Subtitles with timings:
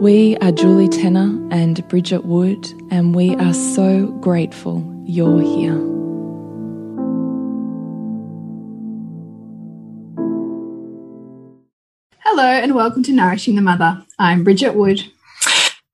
[0.00, 5.72] We are Julie Tenner and Bridget Wood, and we are so grateful you're here.
[12.18, 14.04] Hello, and welcome to Nourishing the Mother.
[14.18, 15.02] I'm Bridget Wood.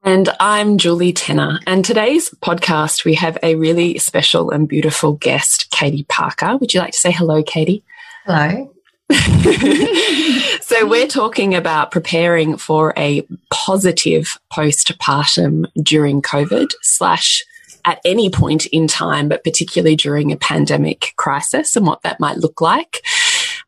[0.02, 1.60] And I'm Julie Tenner.
[1.68, 6.56] And today's podcast, we have a really special and beautiful guest, Katie Parker.
[6.56, 7.84] Would you like to say hello, Katie?
[8.26, 8.68] Hello.
[10.62, 17.44] so we're talking about preparing for a positive postpartum during COVID slash
[17.84, 22.38] at any point in time, but particularly during a pandemic crisis and what that might
[22.38, 23.04] look like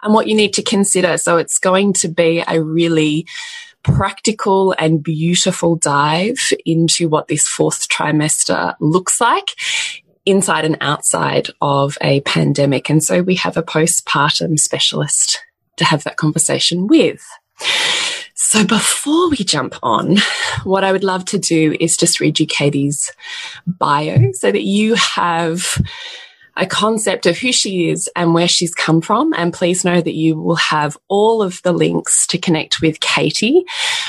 [0.03, 1.19] and what you need to consider.
[1.19, 3.27] So it's going to be a really
[3.83, 9.57] practical and beautiful dive into what this fourth trimester looks like
[10.27, 12.89] inside and outside of a pandemic.
[12.89, 15.43] And so we have a postpartum specialist
[15.77, 17.25] to have that conversation with.
[18.35, 20.19] So before we jump on,
[20.65, 23.11] what I would love to do is just read you Katie's
[23.67, 25.79] bio so that you have
[26.57, 29.33] a concept of who she is and where she's come from.
[29.35, 33.65] And please know that you will have all of the links to connect with Katie,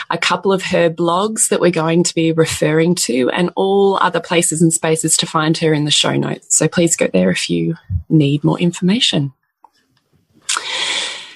[0.10, 4.20] a couple of her blogs that we're going to be referring to, and all other
[4.20, 6.56] places and spaces to find her in the show notes.
[6.56, 7.76] So please go there if you
[8.10, 9.34] need more information.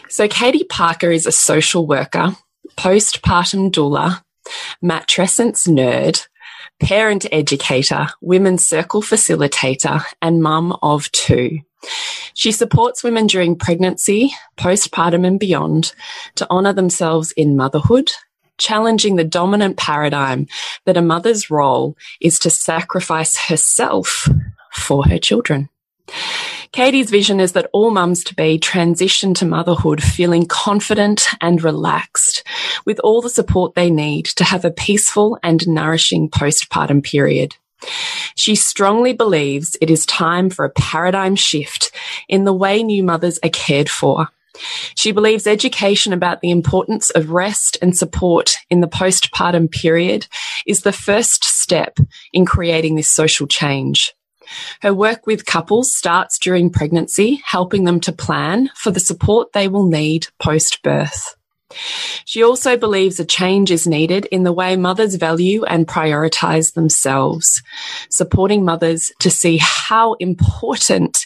[0.09, 2.35] So, Katie Parker is a social worker,
[2.77, 4.21] postpartum doula,
[4.83, 6.27] matrescence nerd,
[6.79, 11.59] parent educator, women's circle facilitator, and mum of two.
[12.33, 15.93] She supports women during pregnancy, postpartum, and beyond
[16.35, 18.11] to honour themselves in motherhood,
[18.59, 20.47] challenging the dominant paradigm
[20.85, 24.27] that a mother's role is to sacrifice herself
[24.71, 25.69] for her children.
[26.71, 32.43] Katie's vision is that all mums to be transition to motherhood feeling confident and relaxed
[32.85, 37.55] with all the support they need to have a peaceful and nourishing postpartum period.
[38.35, 41.91] She strongly believes it is time for a paradigm shift
[42.27, 44.27] in the way new mothers are cared for.
[44.95, 50.27] She believes education about the importance of rest and support in the postpartum period
[50.65, 51.97] is the first step
[52.33, 54.13] in creating this social change.
[54.81, 59.67] Her work with couples starts during pregnancy, helping them to plan for the support they
[59.67, 61.35] will need post birth.
[62.25, 67.61] She also believes a change is needed in the way mothers value and prioritize themselves,
[68.09, 71.25] supporting mothers to see how important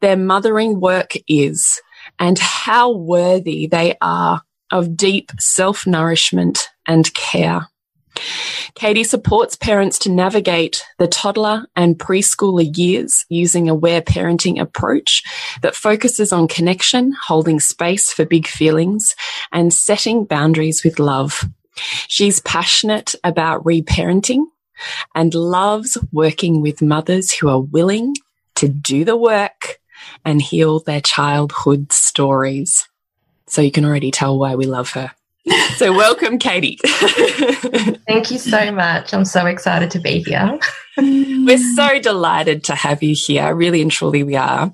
[0.00, 1.80] their mothering work is
[2.18, 7.68] and how worthy they are of deep self nourishment and care.
[8.74, 15.22] Katie supports parents to navigate the toddler and preschooler years using a aware parenting approach
[15.62, 19.14] that focuses on connection, holding space for big feelings,
[19.50, 21.44] and setting boundaries with love.
[22.08, 24.44] She's passionate about reparenting
[25.14, 28.14] and loves working with mothers who are willing
[28.56, 29.80] to do the work
[30.24, 32.88] and heal their childhood stories.
[33.46, 35.12] So you can already tell why we love her.
[35.76, 36.78] So, welcome, Katie.
[36.84, 39.12] Thank you so much.
[39.12, 40.58] I'm so excited to be here.
[40.96, 43.52] We're so delighted to have you here.
[43.52, 44.72] Really and truly, we are.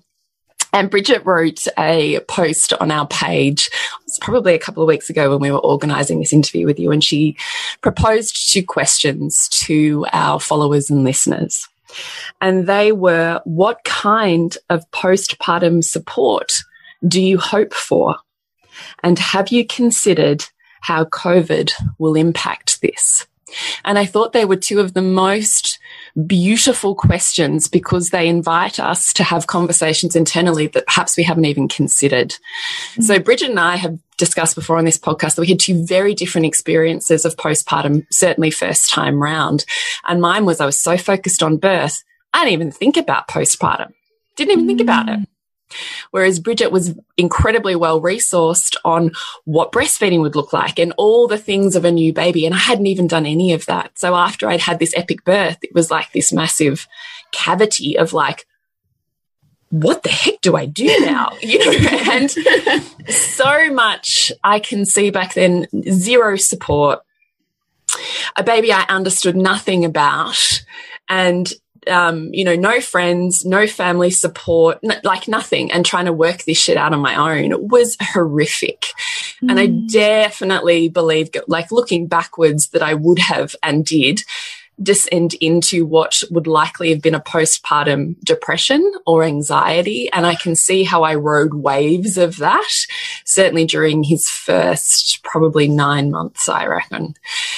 [0.73, 3.71] And Bridget wrote a post on our page.
[4.07, 6.91] It's probably a couple of weeks ago when we were organizing this interview with you,
[6.91, 7.37] and she
[7.81, 11.69] proposed two questions to our followers and listeners.
[12.41, 16.63] And they were what kind of postpartum support
[17.07, 18.17] do you hope for?
[19.03, 20.45] And have you considered
[20.81, 23.27] how COVID will impact this?
[23.85, 25.79] And I thought they were two of the most
[26.27, 31.69] beautiful questions because they invite us to have conversations internally that perhaps we haven't even
[31.69, 32.33] considered.
[32.33, 32.39] Mm
[32.97, 33.03] -hmm.
[33.07, 36.15] So Bridget and I have discussed before on this podcast that we had two very
[36.15, 39.65] different experiences of postpartum, certainly first time round.
[40.07, 42.03] And mine was I was so focused on birth,
[42.35, 43.93] I didn't even think about postpartum.
[44.37, 44.69] Didn't even mm.
[44.69, 45.21] think about it.
[46.11, 49.13] Whereas Bridget was incredibly well resourced on
[49.45, 52.47] what breastfeeding would look like and all the things of a new baby.
[52.47, 53.99] And I hadn't even done any of that.
[53.99, 56.87] So after I'd had this epic birth, it was like this massive
[57.33, 58.47] cavity of like,
[59.71, 61.37] what the heck do I do now?
[61.43, 62.31] You know, and
[63.09, 67.01] so much I can see back then, zero support,
[68.37, 70.63] a baby I understood nothing about.
[71.09, 71.51] And
[71.87, 76.59] um, you know, no friends, no family support, like nothing, and trying to work this
[76.59, 78.87] shit out on my own was horrific.
[79.43, 79.51] Mm.
[79.51, 79.91] And I mm.
[79.91, 84.23] definitely believe, like looking backwards, that I would have and did
[84.83, 90.11] descend into what would likely have been a postpartum depression or anxiety.
[90.13, 92.71] And I can see how I rode waves of that,
[93.25, 97.15] certainly during his first probably nine months, I reckon.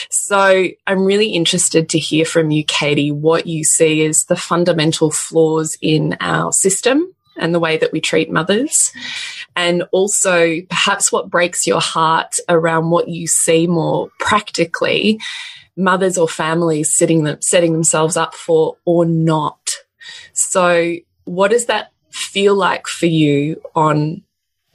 [0.09, 5.11] So I'm really interested to hear from you, Katie, what you see as the fundamental
[5.11, 8.93] flaws in our system and the way that we treat mothers.
[9.57, 15.21] And also perhaps what breaks your heart around what you see more practically
[15.77, 19.71] mothers or families setting them, setting themselves up for or not.
[20.33, 24.23] So what does that feel like for you on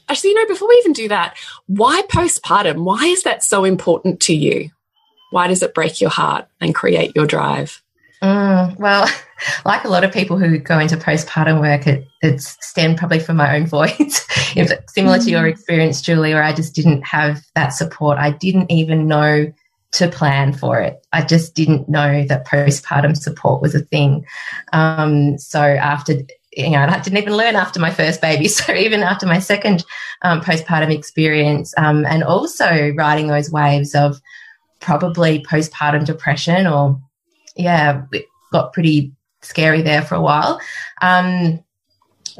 [0.09, 1.35] actually, you know, before we even do that,
[1.67, 2.83] why postpartum?
[2.83, 4.69] Why is that so important to you?
[5.31, 7.81] Why does it break your heart and create your drive?
[8.21, 9.09] Mm, well,
[9.65, 13.37] like a lot of people who go into postpartum work, it, it's stemmed probably from
[13.37, 14.25] my own voice.
[14.87, 15.49] similar to your mm.
[15.49, 18.17] experience, Julie, or I just didn't have that support.
[18.17, 19.51] I didn't even know
[19.95, 21.05] to plan for it.
[21.13, 24.25] I just didn't know that postpartum support was a thing.
[24.73, 26.15] Um, so after
[26.57, 28.47] you know, I didn't even learn after my first baby.
[28.55, 29.83] So even after my second
[30.21, 34.21] um, postpartum experience, um, and also riding those waves of
[34.79, 36.99] probably postpartum depression, or
[37.57, 39.11] yeah, it got pretty
[39.41, 40.61] scary there for a while.
[41.01, 41.61] Um,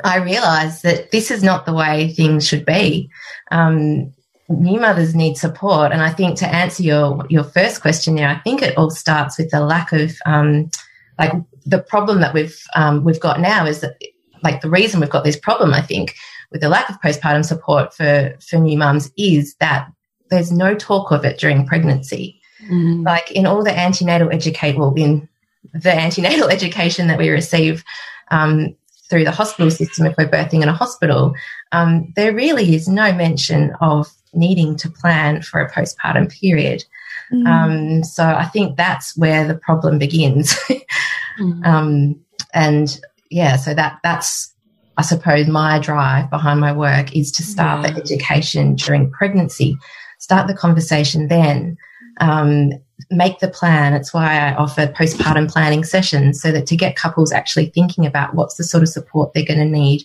[0.03, 3.09] I realized that this is not the way things should be.
[3.51, 4.13] Um,
[4.49, 5.91] new mothers need support.
[5.91, 9.37] And I think to answer your your first question there, I think it all starts
[9.37, 10.69] with the lack of um,
[11.17, 11.33] like
[11.65, 13.97] the problem that we've um, we've got now is that
[14.43, 16.15] like the reason we've got this problem, I think,
[16.51, 19.91] with the lack of postpartum support for for new mums is that
[20.29, 22.39] there's no talk of it during pregnancy.
[22.69, 23.05] Mm.
[23.05, 25.27] Like in all the antenatal educate, well, in
[25.73, 27.83] the antenatal education that we receive
[28.31, 28.75] um,
[29.09, 31.33] through the hospital system if we're birthing in a hospital,
[31.71, 36.83] um, there really is no mention of needing to plan for a postpartum period.
[37.31, 37.47] Mm.
[37.47, 40.53] Um, so I think that's where the problem begins.
[41.39, 41.65] mm.
[41.65, 42.19] um,
[42.53, 42.99] and
[43.29, 44.53] yeah, so that that's
[44.97, 47.91] I suppose my drive behind my work is to start yeah.
[47.91, 49.77] the education during pregnancy,
[50.19, 51.77] start the conversation then,
[52.21, 52.71] um,
[53.11, 53.93] make the plan.
[53.93, 58.35] It's why I offer postpartum planning sessions so that to get couples actually thinking about
[58.35, 60.03] what's the sort of support they're going to need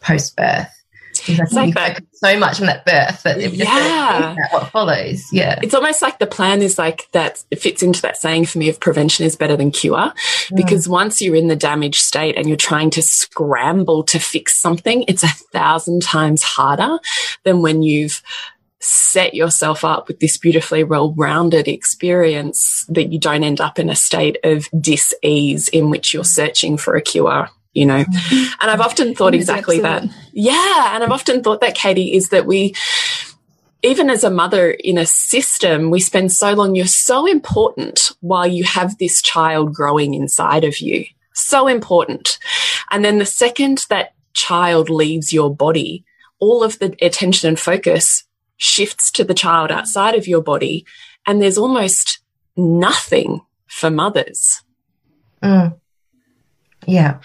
[0.00, 0.75] post birth
[1.26, 4.34] because I like so much from that birth that it yeah.
[4.50, 5.24] what follows.
[5.32, 5.58] Yeah.
[5.62, 8.68] It's almost like the plan is like that it fits into that saying for me
[8.68, 9.96] of prevention is better than cure.
[9.96, 10.56] Mm.
[10.56, 15.04] Because once you're in the damaged state and you're trying to scramble to fix something,
[15.08, 16.98] it's a thousand times harder
[17.44, 18.22] than when you've
[18.78, 23.96] set yourself up with this beautifully well-rounded experience that you don't end up in a
[23.96, 28.04] state of dis-ease in which you're searching for a cure you know.
[28.60, 30.04] And I've often thought exactly that.
[30.32, 30.94] Yeah.
[30.94, 32.74] And I've often thought that, Katie, is that we,
[33.82, 38.46] even as a mother in a system, we spend so long, you're so important while
[38.46, 41.04] you have this child growing inside of you.
[41.34, 42.38] So important.
[42.90, 46.02] And then the second that child leaves your body,
[46.38, 48.24] all of the attention and focus
[48.56, 50.86] shifts to the child outside of your body.
[51.26, 52.20] And there's almost
[52.56, 54.62] nothing for mothers.
[55.42, 55.78] Mm.
[56.86, 57.18] Yeah.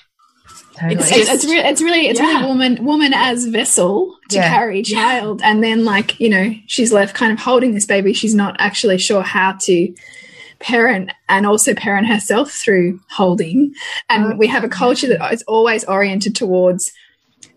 [0.82, 1.00] Totally.
[1.00, 2.38] It's, it's, it's, really, it's really, it's yeah.
[2.38, 4.50] really woman, woman as vessel to yeah.
[4.50, 5.42] carry child.
[5.42, 5.52] Yeah.
[5.52, 8.14] And then like, you know, she's left kind of holding this baby.
[8.14, 9.94] She's not actually sure how to
[10.60, 13.76] parent and also parent herself through holding.
[14.10, 16.92] And oh, we have a culture that is always oriented towards,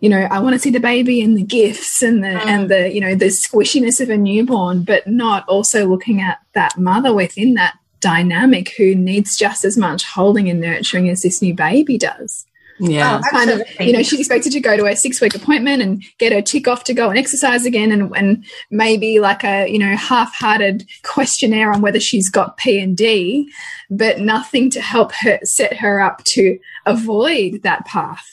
[0.01, 2.45] you know, I want to see the baby and the gifts and the, mm.
[2.45, 6.77] and the, you know, the squishiness of a newborn, but not also looking at that
[6.77, 11.55] mother within that dynamic who needs just as much holding and nurturing as this new
[11.55, 12.45] baby does.
[12.79, 13.21] Yeah.
[13.23, 16.03] Oh, kind of, you know, she's expected to go to a six week appointment and
[16.17, 19.79] get her tick off to go and exercise again and, and maybe like a, you
[19.79, 23.49] know, half hearted questionnaire on whether she's got P and D,
[23.89, 28.25] but nothing to help her set her up to avoid that path.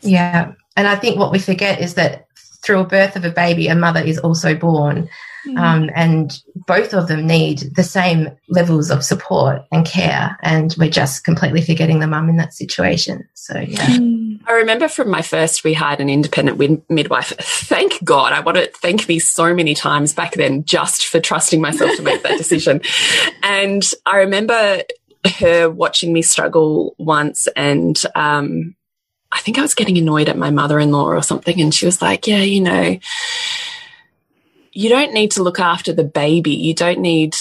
[0.00, 0.52] Yeah.
[0.76, 2.26] And I think what we forget is that
[2.62, 5.08] through a birth of a baby, a mother is also born.
[5.48, 5.58] Mm.
[5.58, 10.36] Um, and both of them need the same levels of support and care.
[10.42, 13.26] And we're just completely forgetting the mum in that situation.
[13.34, 13.86] So, yeah.
[13.86, 14.40] Mm.
[14.46, 17.32] I remember from my first, we hired an independent midwife.
[17.38, 18.32] Thank God.
[18.32, 22.02] I want to thank me so many times back then just for trusting myself to
[22.02, 22.82] make that decision.
[23.42, 24.82] And I remember
[25.38, 28.74] her watching me struggle once and, um,
[29.30, 31.60] I think I was getting annoyed at my mother in law or something.
[31.60, 32.98] And she was like, Yeah, you know,
[34.78, 36.52] you don't need to look after the baby.
[36.52, 37.34] You don't need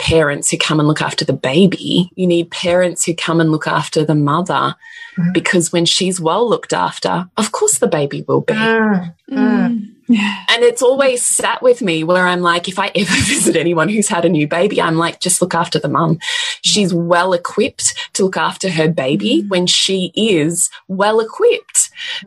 [0.00, 2.10] parents who come and look after the baby.
[2.16, 4.74] You need parents who come and look after the mother
[5.16, 5.32] mm.
[5.32, 8.54] because when she's well looked after, of course the baby will be.
[8.54, 9.14] Mm.
[9.30, 9.92] Mm.
[10.08, 14.08] And it's always sat with me where I'm like, if I ever visit anyone who's
[14.08, 16.18] had a new baby, I'm like, just look after the mum.
[16.62, 19.48] She's well equipped to look after her baby mm.
[19.48, 21.71] when she is well equipped.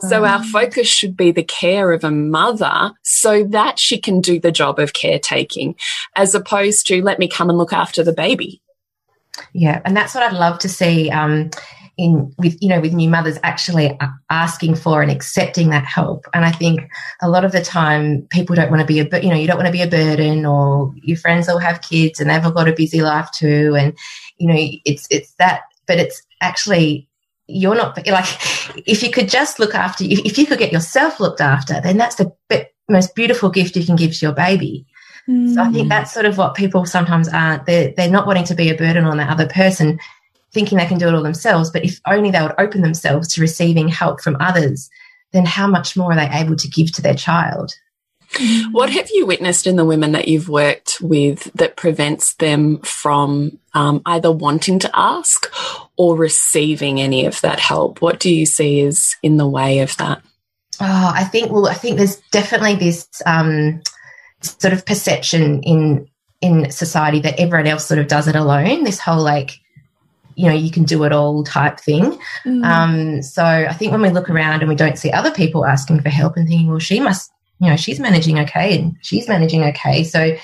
[0.01, 0.45] So our mm.
[0.45, 4.79] focus should be the care of a mother so that she can do the job
[4.79, 5.75] of caretaking
[6.15, 8.61] as opposed to let me come and look after the baby.
[9.53, 9.81] Yeah.
[9.85, 11.09] And that's what I'd love to see.
[11.09, 11.49] Um,
[11.97, 13.97] in with you know with new mothers actually
[14.29, 16.81] asking for and accepting that help and i think
[17.21, 19.57] a lot of the time people don't want to be a you know you don't
[19.57, 22.67] want to be a burden or your friends all have kids and they've all got
[22.67, 23.97] a busy life too and
[24.37, 27.07] you know it's it's that but it's actually
[27.47, 28.25] you're not like
[28.87, 31.97] if you could just look after you if you could get yourself looked after then
[31.97, 32.31] that's the
[32.89, 34.85] most beautiful gift you can give to your baby
[35.27, 35.89] so I think mm.
[35.89, 37.65] that's sort of what people sometimes aren't.
[37.65, 39.97] They're, they're not wanting to be a burden on that other person
[40.53, 41.71] thinking they can do it all themselves.
[41.71, 44.87] But if only they would open themselves to receiving help from others,
[45.31, 47.73] then how much more are they able to give to their child?
[48.71, 53.59] What have you witnessed in the women that you've worked with that prevents them from
[53.73, 55.51] um, either wanting to ask
[55.97, 58.01] or receiving any of that help?
[58.01, 60.21] What do you see is in the way of that?
[60.81, 63.81] Oh, I think well, I think there's definitely this um,
[64.41, 66.07] sort of perception in
[66.41, 68.83] in society that everyone else sort of does it alone.
[68.83, 69.59] This whole like
[70.35, 72.19] you know, you can do it all type thing.
[72.45, 72.65] Mm.
[72.65, 76.01] Um, so I think when we look around and we don't see other people asking
[76.01, 79.63] for help and thinking, well, she must, you know, she's managing okay and she's managing
[79.63, 80.03] okay.
[80.03, 80.35] So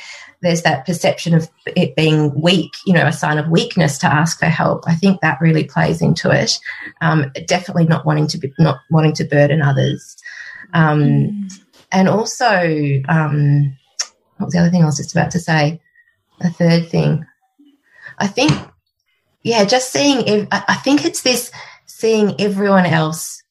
[0.42, 4.40] there's that perception of it being weak, you know, a sign of weakness to ask
[4.40, 4.84] for help.
[4.88, 6.58] I think that really plays into it.
[7.02, 10.18] Um, definitely not wanting to be, not wanting to burden others.
[10.74, 11.60] Um, mm.
[11.92, 13.78] And also, um,
[14.38, 15.80] what was the other thing I was just about to say?
[16.40, 17.26] A third thing.
[18.18, 18.52] I think
[19.44, 21.52] yeah, just seeing, if I think it's this
[21.86, 23.42] seeing everyone else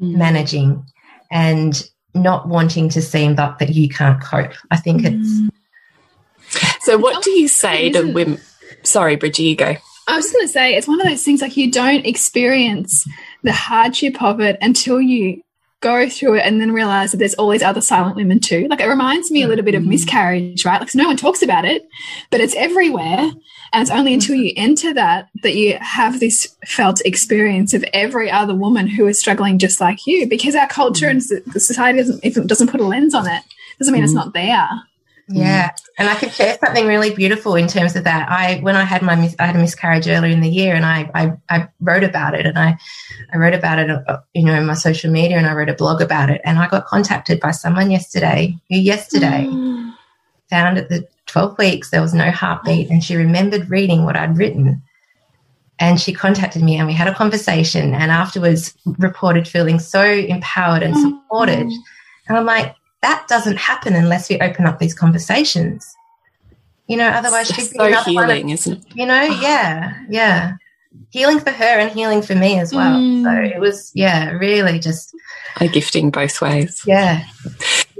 [0.00, 0.16] mm.
[0.16, 0.86] managing
[1.30, 4.52] and not wanting to seem that, that you can't cope.
[4.70, 5.20] I think mm.
[5.20, 6.84] it's.
[6.84, 8.40] So, what do you say to women?
[8.82, 9.76] Sorry, Bridgie, you go.
[10.08, 13.06] I was going to say, it's one of those things like you don't experience
[13.44, 15.42] the hardship of it until you
[15.80, 18.66] go through it and then realize that there's all these other silent women too.
[18.68, 19.88] Like it reminds me a little bit of mm.
[19.88, 20.80] miscarriage, right?
[20.80, 21.86] Like so no one talks about it,
[22.30, 23.30] but it's everywhere.
[23.72, 28.30] And it's only until you enter that that you have this felt experience of every
[28.30, 30.26] other woman who is struggling just like you.
[30.26, 33.42] Because our culture and society doesn't even doesn't put a lens on it.
[33.78, 34.16] Doesn't mean it's mm.
[34.16, 34.68] not there.
[35.32, 38.28] Yeah, and I could share something really beautiful in terms of that.
[38.28, 41.08] I when I had my I had a miscarriage earlier in the year, and I
[41.14, 42.76] I, I wrote about it, and I
[43.32, 45.74] I wrote about it, uh, you know, in my social media, and I wrote a
[45.74, 49.89] blog about it, and I got contacted by someone yesterday who yesterday mm.
[50.50, 54.36] Found at the twelve weeks there was no heartbeat, and she remembered reading what I'd
[54.36, 54.82] written,
[55.78, 60.82] and she contacted me, and we had a conversation, and afterwards reported feeling so empowered
[60.82, 61.76] and supported, mm.
[62.28, 65.96] and I'm like that doesn't happen unless we open up these conversations.
[66.86, 68.96] You know, otherwise she's so healing, of, isn't it?
[68.96, 70.56] You know, yeah, yeah.
[71.10, 72.98] Healing for her and healing for me as well.
[72.98, 73.22] Mm.
[73.22, 75.14] So it was, yeah, really just
[75.60, 76.82] a gifting both ways.
[76.84, 77.24] Yeah.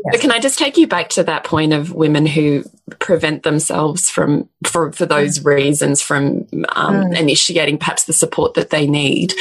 [0.04, 2.64] But can I just take you back to that point of women who
[2.98, 7.18] prevent themselves from, for, for those reasons, from um, mm.
[7.18, 9.34] initiating perhaps the support that they need?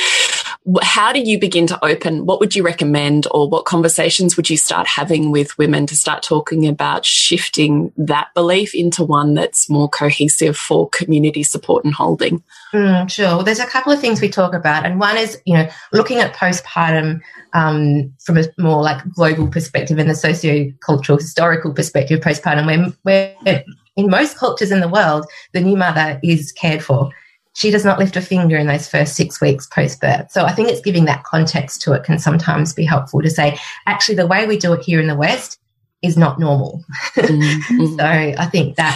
[0.82, 2.26] how do you begin to open?
[2.26, 6.22] What would you recommend, or what conversations would you start having with women to start
[6.22, 12.44] talking about shifting that belief into one that's more cohesive for community support and holding?
[12.74, 13.38] Mm, sure.
[13.38, 16.20] Well, there's a couple of things we talk about, and one is you know looking
[16.20, 17.22] at postpartum
[17.54, 23.36] um, from a more like global perspective and the socio-cultural historical perspective postpartum, where where
[23.96, 27.10] in most cultures in the world, the new mother is cared for.
[27.54, 30.32] She does not lift a finger in those first six weeks post birth.
[30.32, 33.60] So I think it's giving that context to it can sometimes be helpful to say,
[33.86, 35.60] actually, the way we do it here in the West
[36.02, 36.84] is not normal.
[37.16, 37.98] Mm -hmm.
[37.98, 38.06] so
[38.44, 38.96] I think that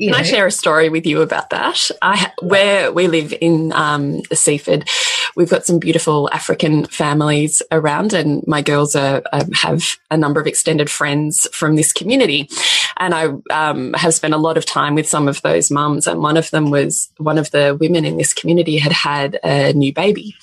[0.00, 0.18] can know.
[0.18, 1.90] I share a story with you about that?
[2.00, 4.88] I, where we live in um, Seaford,
[5.36, 10.40] we've got some beautiful African families around, and my girls are, um, have a number
[10.40, 12.48] of extended friends from this community.
[12.96, 16.22] And I um, have spent a lot of time with some of those mums, and
[16.22, 19.92] one of them was one of the women in this community had had a new
[19.92, 20.34] baby.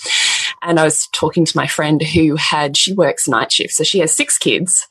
[0.61, 3.73] And I was talking to my friend who had, she works night shift.
[3.73, 4.87] So she has six kids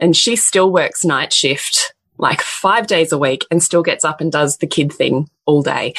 [0.00, 4.20] and she still works night shift like five days a week and still gets up
[4.20, 5.94] and does the kid thing all day.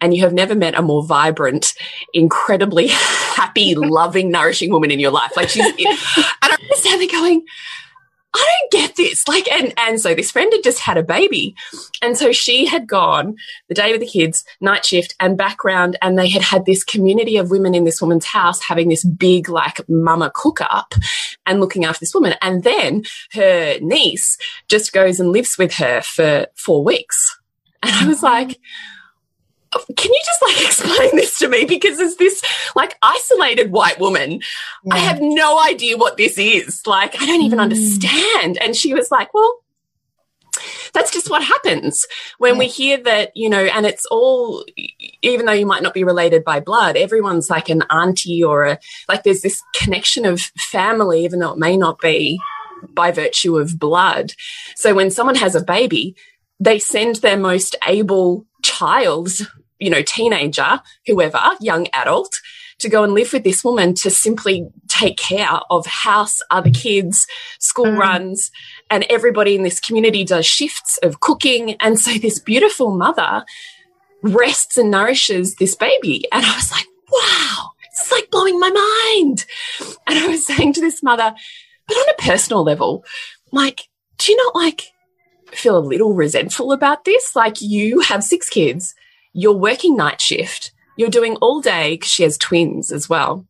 [0.00, 1.74] And you have never met a more vibrant,
[2.14, 5.32] incredibly happy, loving, nourishing woman in your life.
[5.36, 5.98] Like she's, and
[6.42, 7.44] I'm just standing going,
[8.34, 9.28] I don't get this.
[9.28, 11.54] Like, and, and so this friend had just had a baby.
[12.00, 13.36] And so she had gone
[13.68, 15.98] the day with the kids, night shift and background.
[16.00, 19.48] And they had had this community of women in this woman's house having this big,
[19.48, 20.94] like, mama cook up
[21.44, 22.34] and looking after this woman.
[22.40, 27.38] And then her niece just goes and lives with her for four weeks.
[27.82, 28.26] And I was mm-hmm.
[28.26, 28.60] like,
[29.96, 31.64] can you just like explain this to me?
[31.64, 32.42] Because as this
[32.76, 34.40] like isolated white woman,
[34.84, 34.94] yeah.
[34.94, 36.86] I have no idea what this is.
[36.86, 37.62] Like, I don't even mm.
[37.62, 38.58] understand.
[38.58, 39.60] And she was like, well,
[40.92, 42.04] that's just what happens
[42.38, 42.58] when yeah.
[42.58, 44.64] we hear that, you know, and it's all,
[45.22, 48.78] even though you might not be related by blood, everyone's like an auntie or a,
[49.08, 52.38] like there's this connection of family, even though it may not be
[52.90, 54.32] by virtue of blood.
[54.76, 56.16] So when someone has a baby,
[56.60, 59.30] they send their most able child
[59.82, 62.40] you know, teenager, whoever, young adult,
[62.78, 67.26] to go and live with this woman to simply take care of house, other kids,
[67.58, 67.98] school mm.
[67.98, 68.52] runs,
[68.90, 71.74] and everybody in this community does shifts of cooking.
[71.80, 73.44] And so this beautiful mother
[74.22, 76.26] rests and nourishes this baby.
[76.30, 79.46] And I was like, wow, it's like blowing my mind.
[80.06, 81.34] And I was saying to this mother,
[81.88, 83.04] but on a personal level,
[83.50, 84.92] like, do you not like
[85.48, 87.34] feel a little resentful about this?
[87.34, 88.94] Like you have six kids
[89.32, 93.46] you're working night shift, you're doing all day because she has twins as well.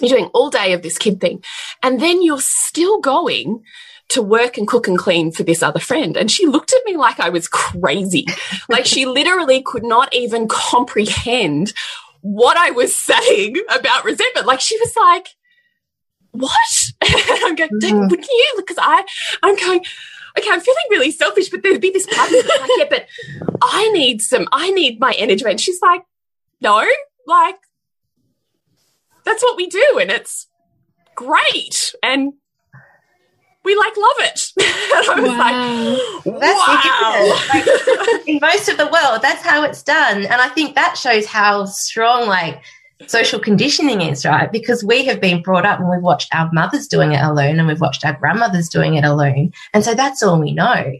[0.00, 1.42] You're doing all day of this kid thing.
[1.82, 3.62] And then you're still going
[4.10, 6.16] to work and cook and clean for this other friend.
[6.16, 8.26] And she looked at me like I was crazy.
[8.68, 11.72] like she literally could not even comprehend
[12.20, 14.46] what I was saying about resentment.
[14.46, 15.28] Like she was like,
[16.30, 16.92] what?
[17.02, 18.10] I'm going, mm -hmm.
[18.10, 18.54] wouldn't you?
[18.56, 19.04] Because I,
[19.42, 19.84] I'm going,
[20.36, 23.06] okay, I'm feeling really selfish, but there'd be this part of me like, yeah, but
[23.62, 25.44] I need some, I need my energy.
[25.46, 26.02] And she's like,
[26.60, 26.84] no,
[27.26, 27.56] like,
[29.24, 29.98] that's what we do.
[30.00, 30.48] And it's
[31.14, 31.94] great.
[32.02, 32.34] And
[33.64, 34.40] we like love it.
[34.58, 35.30] and I was
[36.24, 36.34] wow.
[36.34, 38.06] like, wow.
[38.06, 40.18] Like, in most of the world, that's how it's done.
[40.18, 42.62] And I think that shows how strong, like,
[43.06, 44.50] social conditioning is, right?
[44.50, 47.68] Because we have been brought up and we've watched our mothers doing it alone and
[47.68, 49.52] we've watched our grandmothers doing it alone.
[49.72, 50.92] And so that's all we know.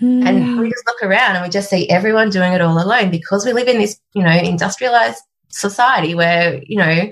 [0.00, 0.26] Mm.
[0.26, 3.44] And we just look around and we just see everyone doing it all alone because
[3.44, 7.10] we live in this, you know, industrialized society where, you know,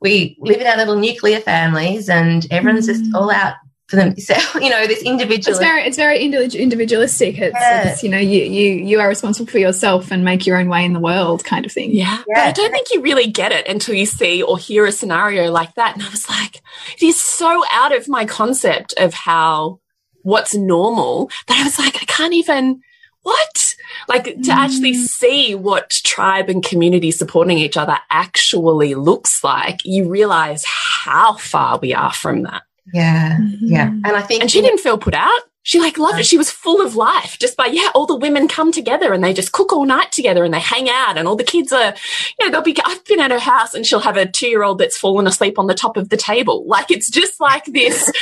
[0.00, 2.94] we live in our little nuclear families and everyone's mm.
[2.94, 3.54] just all out
[3.88, 4.54] for themselves.
[4.64, 5.56] You know, this individual.
[5.56, 7.38] It's very, it's very individualistic.
[7.38, 7.88] It's, yeah.
[7.88, 10.84] it's, you know, you you you are responsible for yourself and make your own way
[10.84, 11.90] in the world, kind of thing.
[11.90, 12.22] Yeah.
[12.28, 12.34] yeah.
[12.34, 15.50] But I don't think you really get it until you see or hear a scenario
[15.50, 15.94] like that.
[15.94, 16.62] And I was like,
[16.96, 19.80] it is so out of my concept of how
[20.22, 22.80] what's normal that I was like, I can't even.
[23.22, 23.74] What?
[24.06, 24.48] Like to mm.
[24.50, 31.34] actually see what tribe and community supporting each other actually looks like, you realize how
[31.36, 32.64] far we are from that.
[32.92, 33.38] Yeah.
[33.38, 33.70] Mm -hmm.
[33.70, 33.86] Yeah.
[33.86, 34.42] And I think.
[34.42, 35.42] And she didn't feel put out.
[35.66, 36.26] She like loved it.
[36.26, 39.32] She was full of life just by, yeah, all the women come together and they
[39.32, 41.94] just cook all night together and they hang out and all the kids are,
[42.38, 44.62] you know, they'll be, I've been at her house and she'll have a two year
[44.62, 46.66] old that's fallen asleep on the top of the table.
[46.66, 48.12] Like it's just like this,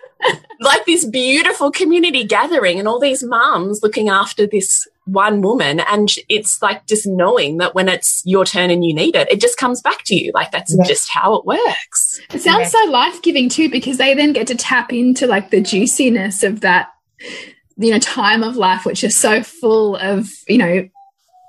[0.60, 6.08] like this beautiful community gathering and all these mums looking after this one woman and
[6.28, 9.58] it's like just knowing that when it's your turn and you need it it just
[9.58, 10.88] comes back to you like that's yes.
[10.88, 12.72] just how it works it sounds yes.
[12.72, 16.88] so life-giving too because they then get to tap into like the juiciness of that
[17.76, 20.88] you know time of life which is so full of you know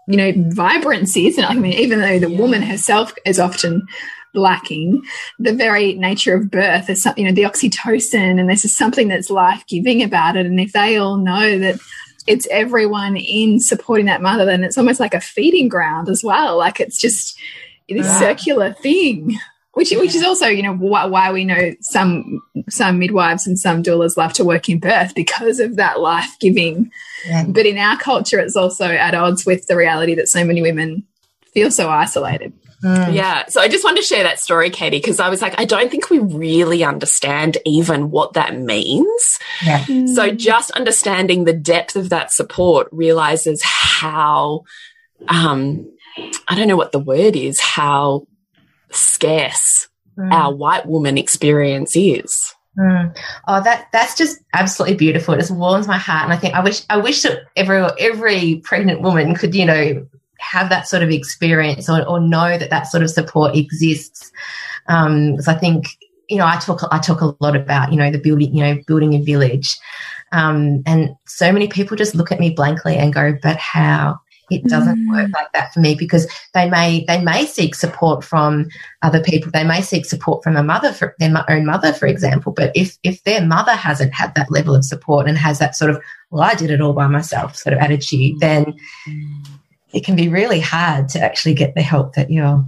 [0.08, 2.38] you know vibrancy isn't it i mean even though the yeah.
[2.38, 3.88] woman herself is often
[4.34, 5.02] lacking
[5.40, 9.08] the very nature of birth is something you know the oxytocin and this is something
[9.08, 11.80] that's life-giving about it and if they all know that
[12.28, 16.58] it's everyone in supporting that mother then it's almost like a feeding ground as well
[16.58, 17.38] like it's just
[17.88, 18.20] this yeah.
[18.20, 19.38] circular thing
[19.76, 23.84] which which is also you know why, why, we know some some midwives and some
[23.84, 26.90] doulas love to work in birth because of that life giving.
[27.28, 27.44] Yeah.
[27.46, 31.06] But in our culture, it's also at odds with the reality that so many women
[31.54, 32.54] feel so isolated.
[32.86, 33.16] Mm.
[33.16, 33.48] Yeah.
[33.48, 35.90] So I just wanted to share that story, Katie, because I was like, I don't
[35.90, 39.40] think we really understand even what that means.
[39.64, 39.80] Yeah.
[39.86, 40.10] Mm.
[40.10, 44.66] So just understanding the depth of that support realizes how,
[45.28, 45.92] um,
[46.48, 48.28] I don't know what the word is, how
[48.92, 50.32] scarce mm.
[50.32, 52.54] our white woman experience is.
[52.78, 53.18] Mm.
[53.48, 55.34] Oh, that that's just absolutely beautiful.
[55.34, 58.62] It just warms my heart, and I think I wish I wish that every every
[58.66, 60.06] pregnant woman could, you know,
[60.40, 64.32] have that sort of experience or, or know that that sort of support exists.
[64.88, 65.88] Because um, I think
[66.30, 68.82] you know I talk I talk a lot about you know the building you know
[68.88, 69.78] building a village,
[70.32, 74.20] um, and so many people just look at me blankly and go, "But how?"
[74.52, 75.10] it doesn't mm.
[75.10, 78.68] work like that for me because they may they may seek support from
[79.02, 82.52] other people they may seek support from a mother for their own mother for example
[82.52, 85.90] but if if their mother hasn't had that level of support and has that sort
[85.90, 88.66] of well i did it all by myself sort of attitude then
[89.08, 89.46] mm.
[89.96, 92.64] It can be really hard to actually get the help that you're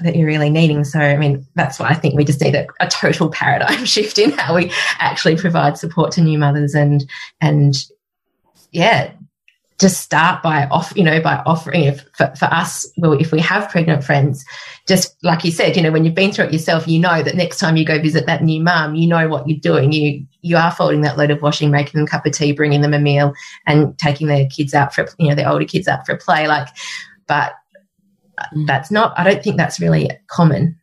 [0.00, 0.84] that you're really needing.
[0.84, 4.18] So, I mean, that's why I think we just need a, a, total paradigm shift
[4.18, 7.04] in how we actually provide support to new mothers and
[7.40, 7.74] and
[8.70, 9.12] yeah,
[9.82, 13.40] just start by off, you know, by offering if, for, for us, well, if we
[13.40, 14.44] have pregnant friends,
[14.86, 17.34] just like you said, you know, when you've been through it yourself, you know that
[17.34, 19.92] next time you go visit that new mum, you know what you're doing.
[19.92, 22.80] You you are folding that load of washing, making them a cup of tea, bringing
[22.80, 23.34] them a meal,
[23.66, 26.46] and taking their kids out for, you know, their older kids out for a play.
[26.46, 26.68] Like,
[27.26, 27.54] but
[28.54, 28.66] mm.
[28.66, 29.18] that's not.
[29.18, 30.78] I don't think that's really common.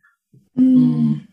[0.58, 1.26] Mm.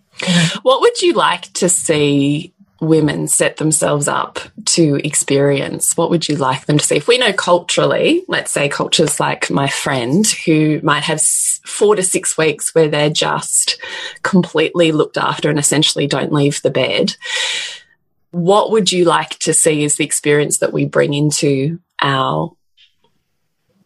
[0.63, 5.95] What would you like to see women set themselves up to experience?
[5.97, 6.95] What would you like them to see?
[6.95, 12.03] If we know culturally, let's say cultures like my friend who might have four to
[12.03, 13.81] six weeks where they're just
[14.23, 17.15] completely looked after and essentially don't leave the bed.
[18.31, 22.51] What would you like to see as the experience that we bring into our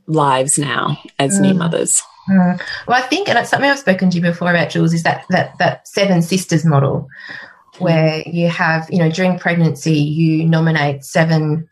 [0.07, 1.43] lives now as mm.
[1.43, 2.01] new mothers?
[2.29, 2.61] Mm.
[2.87, 5.25] Well, I think, and it's something I've spoken to you before about, Jules, is that
[5.29, 7.07] that that seven sisters model
[7.81, 11.67] where you have, you know, during pregnancy, you nominate seven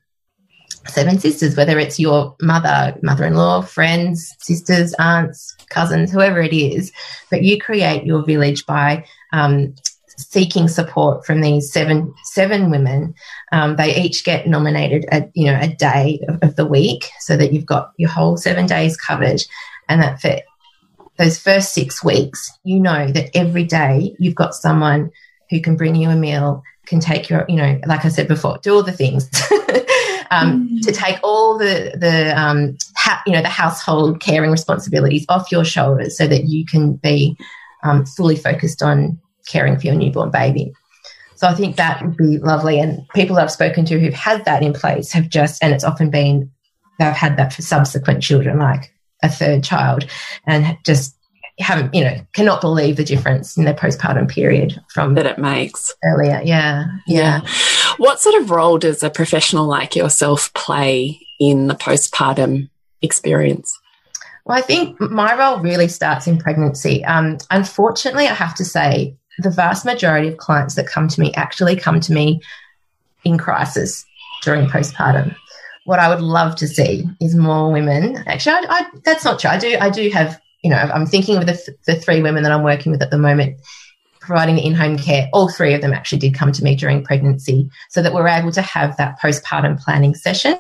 [0.88, 6.92] seven sisters, whether it's your mother, mother-in-law, friends, sisters, aunts, cousins, whoever it is,
[7.30, 9.76] but you create your village by um,
[10.18, 13.14] seeking support from these seven seven women.
[13.52, 17.38] Um, they each get nominated a you know a day of, of, the week, so
[17.38, 19.42] that you've got your whole seven days covered,
[19.88, 20.38] and that for
[21.18, 25.12] those first six weeks, you know that every day you've got someone
[25.50, 28.60] who can bring you a meal, can take your, you know, like I said before,
[28.62, 29.30] do all the things.
[30.32, 30.82] um, mm.
[30.82, 32.78] To take all the the um,
[33.26, 37.38] you know the household caring responsibilities off your shoulders, so that you can be
[37.84, 40.74] um, fully focused on caring for your newborn baby.
[41.36, 42.80] So I think that would be lovely.
[42.80, 46.10] And people I've spoken to who've had that in place have just, and it's often
[46.10, 46.52] been
[47.00, 50.06] they've had that for subsequent children, like a third child,
[50.46, 51.16] and just
[51.64, 55.94] haven't, you know, cannot believe the difference in their postpartum period from that it makes
[56.04, 56.42] earlier.
[56.44, 57.42] Yeah, yeah.
[57.42, 57.48] yeah.
[57.98, 62.70] What sort of role does a professional like yourself play in the postpartum
[63.02, 63.78] experience?
[64.46, 67.04] Well, I think my role really starts in pregnancy.
[67.06, 71.34] Um, unfortunately, I have to say, the vast majority of clients that come to me
[71.36, 72.42] actually come to me
[73.24, 74.06] in crisis
[74.44, 75.36] during postpartum.
[75.86, 78.18] What I would love to see is more women.
[78.28, 79.50] Actually, I, I, that's not true.
[79.50, 79.78] I do.
[79.80, 82.64] I do have you know, I'm thinking of the, th the three women that I'm
[82.64, 83.60] working with at the moment
[84.30, 85.28] providing the in-home care.
[85.34, 88.52] All three of them actually did come to me during pregnancy so that we're able
[88.52, 90.56] to have that postpartum planning session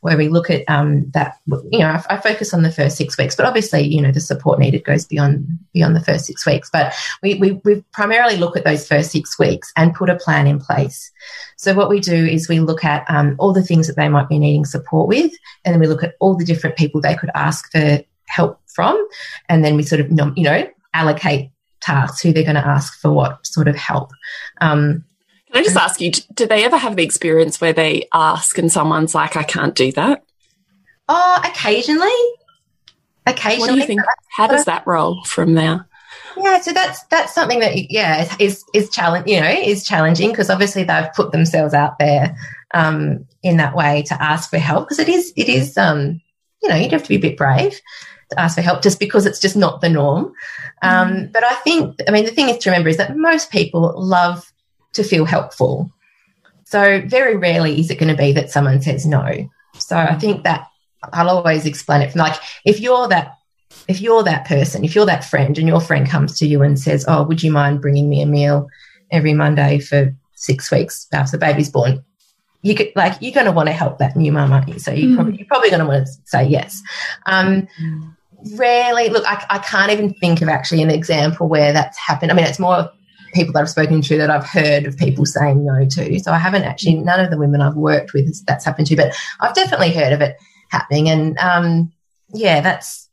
[0.00, 1.36] where we look at um, that
[1.70, 4.20] you know I, I, focus on the first six weeks but obviously you know the
[4.20, 6.70] support needed goes beyond beyond the first six weeks.
[6.72, 10.46] But we, we, we primarily look at those first six weeks and put a plan
[10.46, 11.12] in place.
[11.56, 14.30] So what we do is we look at um, all the things that they might
[14.30, 15.32] be needing support with
[15.66, 19.04] and then we look at all the different people they could ask for help from.
[19.48, 23.12] And then we sort of, you know, allocate tasks, who they're going to ask for
[23.12, 24.10] what sort of help.
[24.60, 25.04] Um,
[25.52, 28.70] Can I just ask you, do they ever have the experience where they ask and
[28.70, 30.22] someone's like, I can't do that?
[31.08, 32.08] Oh, occasionally.
[33.26, 33.60] Occasionally.
[33.60, 34.00] What do you think?
[34.36, 35.86] How does that roll from there?
[36.36, 40.48] Yeah, so that's that's something that yeah is is challenge you know is challenging because
[40.48, 42.36] obviously they've put themselves out there
[42.72, 46.20] um, in that way to ask for help because it is it is um,
[46.62, 47.80] you know you'd have to be a bit brave
[48.36, 50.32] ask for help just because it's just not the norm.
[50.82, 51.32] Um, mm.
[51.32, 54.52] But I think, I mean, the thing is to remember is that most people love
[54.94, 55.90] to feel helpful.
[56.64, 59.48] So very rarely is it going to be that someone says no.
[59.78, 60.68] So I think that
[61.12, 63.36] I'll always explain it from like, if you're that
[63.88, 66.78] if you're that person, if you're that friend and your friend comes to you and
[66.78, 68.68] says, Oh, would you mind bringing me a meal
[69.10, 72.04] every Monday for six weeks after the baby's born?
[72.62, 74.78] You could like you're going to want to help that new mum, aren't you?
[74.78, 75.14] So you mm.
[75.14, 76.82] probably you're probably going to want to say yes.
[77.26, 78.16] Um, mm.
[78.54, 82.30] Rarely, look, I, I can't even think of actually an example where that's happened.
[82.30, 82.90] I mean, it's more
[83.32, 86.18] people that I've spoken to that I've heard of people saying no to.
[86.20, 89.14] So I haven't actually none of the women I've worked with that's happened to, but
[89.40, 90.36] I've definitely heard of it
[90.68, 91.08] happening.
[91.08, 91.92] And um,
[92.32, 93.08] yeah, that's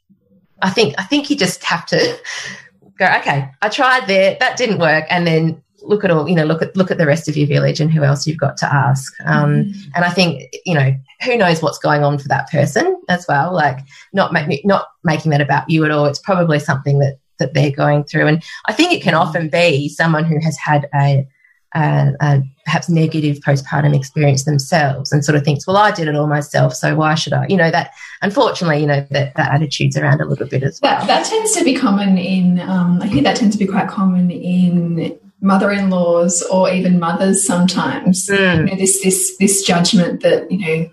[0.61, 1.97] I think I think you just have to
[2.97, 6.45] go, okay, I tried there, that didn't work, and then look at all, you know,
[6.45, 8.73] look at look at the rest of your village and who else you've got to
[8.73, 9.13] ask.
[9.25, 9.75] Um, mm.
[9.95, 13.53] And I think, you know, who knows what's going on for that person as well.
[13.53, 13.79] Like
[14.13, 16.05] not make, not making that about you at all.
[16.05, 19.19] It's probably something that that they're going through, and I think it can mm.
[19.19, 21.27] often be someone who has had a
[21.75, 26.15] a, a, perhaps negative postpartum experience themselves and sort of thinks, well, I did it
[26.15, 27.45] all myself, so why should I?
[27.47, 30.99] You know, that unfortunately, you know, that, that attitude's around a little bit as well.
[30.99, 33.87] That, that tends to be common in, um, I think that tends to be quite
[33.87, 38.27] common in mother-in-laws or even mothers sometimes.
[38.27, 38.57] Mm.
[38.57, 40.89] You know, this, this, this judgment that, you know,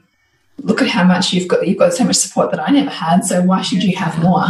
[0.58, 3.24] look at how much you've got, you've got so much support that I never had,
[3.24, 4.46] so why should you have more?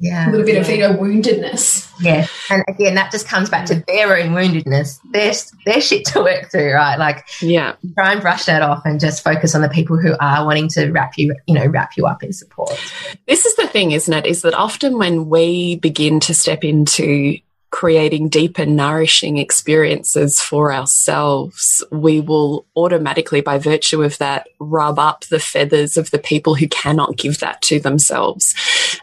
[0.00, 0.60] yeah, a little bit yeah.
[0.60, 1.90] of you know woundedness.
[2.00, 5.00] Yeah, and again, that just comes back to their own woundedness.
[5.10, 5.32] Their
[5.64, 6.98] their shit to work through, right?
[6.98, 10.44] Like, yeah, try and brush that off and just focus on the people who are
[10.44, 12.70] wanting to wrap you, you know, wrap you up in support.
[13.26, 14.26] This is the thing, isn't it?
[14.26, 17.38] Is that often when we begin to step into
[17.70, 24.98] creating deep and nourishing experiences for ourselves, we will automatically, by virtue of that, rub
[24.98, 28.54] up the feathers of the people who cannot give that to themselves.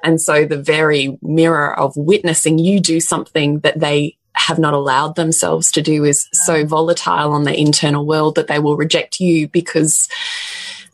[0.04, 5.16] And so the very mirror of witnessing you do something that they have not allowed
[5.16, 9.48] themselves to do is so volatile on the internal world that they will reject you
[9.48, 10.10] because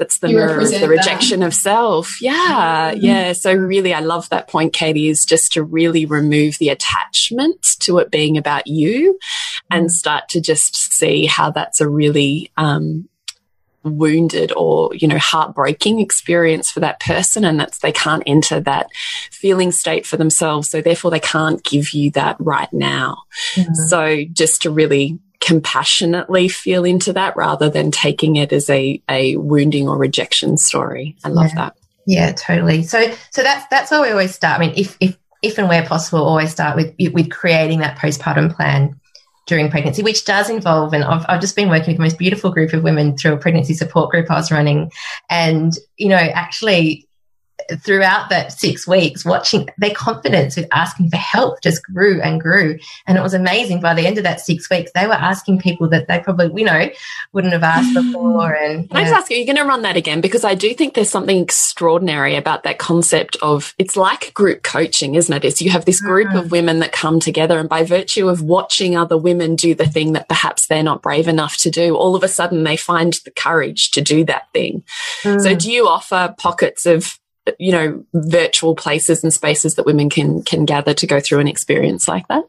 [0.01, 2.19] that's the you mirror of the rejection of self.
[2.21, 2.33] Yeah.
[2.33, 3.03] Mm -hmm.
[3.03, 3.33] Yeah.
[3.33, 7.99] So really, I love that point, Katie, is just to really remove the attachment to
[7.99, 9.19] it being about you
[9.69, 9.99] and mm-hmm.
[10.03, 13.09] start to just see how that's a really, um,
[13.83, 18.85] wounded or you know heartbreaking experience for that person and that's they can't enter that
[19.31, 23.23] feeling state for themselves so therefore they can't give you that right now
[23.55, 23.75] mm -hmm.
[23.89, 23.99] so
[24.41, 29.89] just to really compassionately feel into that rather than taking it as a, a wounding
[29.89, 31.17] or rejection story.
[31.23, 31.55] I love yeah.
[31.55, 31.77] that.
[32.05, 32.83] Yeah, totally.
[32.83, 34.59] So, so that's, that's where we always start.
[34.59, 38.55] I mean, if, if, if and where possible, always start with, with creating that postpartum
[38.55, 38.99] plan
[39.47, 42.51] during pregnancy, which does involve, and I've, I've just been working with the most beautiful
[42.51, 44.91] group of women through a pregnancy support group I was running.
[45.29, 47.07] And, you know, actually
[47.77, 52.77] throughout that six weeks, watching their confidence with asking for help just grew and grew.
[53.07, 53.81] And it was amazing.
[53.81, 56.65] By the end of that six weeks, they were asking people that they probably, you
[56.65, 56.89] know,
[57.33, 58.11] wouldn't have asked mm.
[58.11, 58.55] before.
[58.55, 60.21] And Can I just ask you, you're going to run that again?
[60.21, 65.15] Because I do think there's something extraordinary about that concept of it's like group coaching,
[65.15, 65.45] isn't it?
[65.45, 66.39] It's you have this group mm.
[66.39, 70.13] of women that come together, and by virtue of watching other women do the thing
[70.13, 73.31] that perhaps they're not brave enough to do, all of a sudden they find the
[73.31, 74.83] courage to do that thing.
[75.23, 75.41] Mm.
[75.41, 77.19] So, do you offer pockets of
[77.59, 81.47] you know, virtual places and spaces that women can can gather to go through an
[81.47, 82.43] experience like that?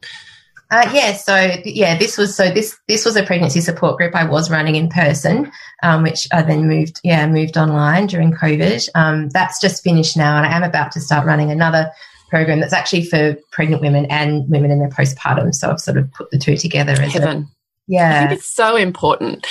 [0.71, 4.25] Uh, yeah, so yeah, this was so this this was a pregnancy support group I
[4.25, 5.51] was running in person,
[5.83, 8.87] um, which I then moved yeah moved online during COVID.
[8.95, 11.91] Um, that's just finished now, and I am about to start running another
[12.29, 15.53] program that's actually for pregnant women and women in their postpartum.
[15.53, 17.43] So I've sort of put the two together as Heaven.
[17.43, 17.47] A,
[17.87, 19.45] yeah, I think it's so important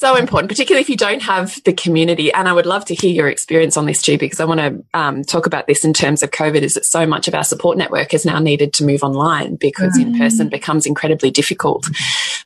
[0.00, 2.32] so important, particularly if you don't have the community.
[2.32, 4.82] And I would love to hear your experience on this too, because I want to
[4.98, 6.62] um, talk about this in terms of COVID.
[6.62, 9.98] Is that so much of our support network is now needed to move online because
[9.98, 10.02] mm.
[10.02, 11.86] in person becomes incredibly difficult.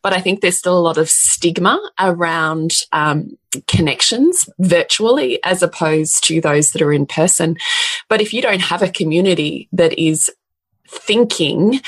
[0.03, 3.39] But I think there's still a lot of stigma around um,
[3.69, 7.57] connections virtually as opposed to those that are in person.
[8.09, 10.29] But if you don't have a community that is
[10.89, 11.81] thinking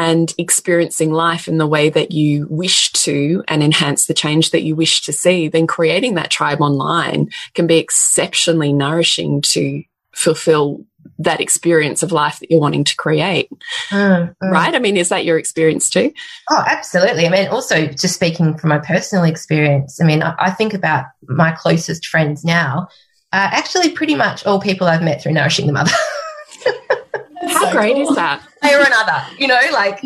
[0.00, 4.62] and experiencing life in the way that you wish to and enhance the change that
[4.62, 9.82] you wish to see, then creating that tribe online can be exceptionally nourishing to
[10.14, 10.86] fulfill
[11.18, 13.50] that experience of life that you're wanting to create.
[13.90, 14.50] Mm, mm.
[14.50, 14.74] Right?
[14.74, 16.14] I mean, is that your experience too?
[16.48, 17.26] Oh, absolutely.
[17.26, 21.04] I mean, also just speaking from my personal experience, I mean, I, I think about
[21.28, 22.88] my closest friends now,
[23.34, 25.92] uh, actually pretty much all people I've met through Nourishing the Mother.
[27.60, 28.08] How so great cool.
[28.08, 28.42] is that?
[28.62, 30.00] Way or another, you know, like.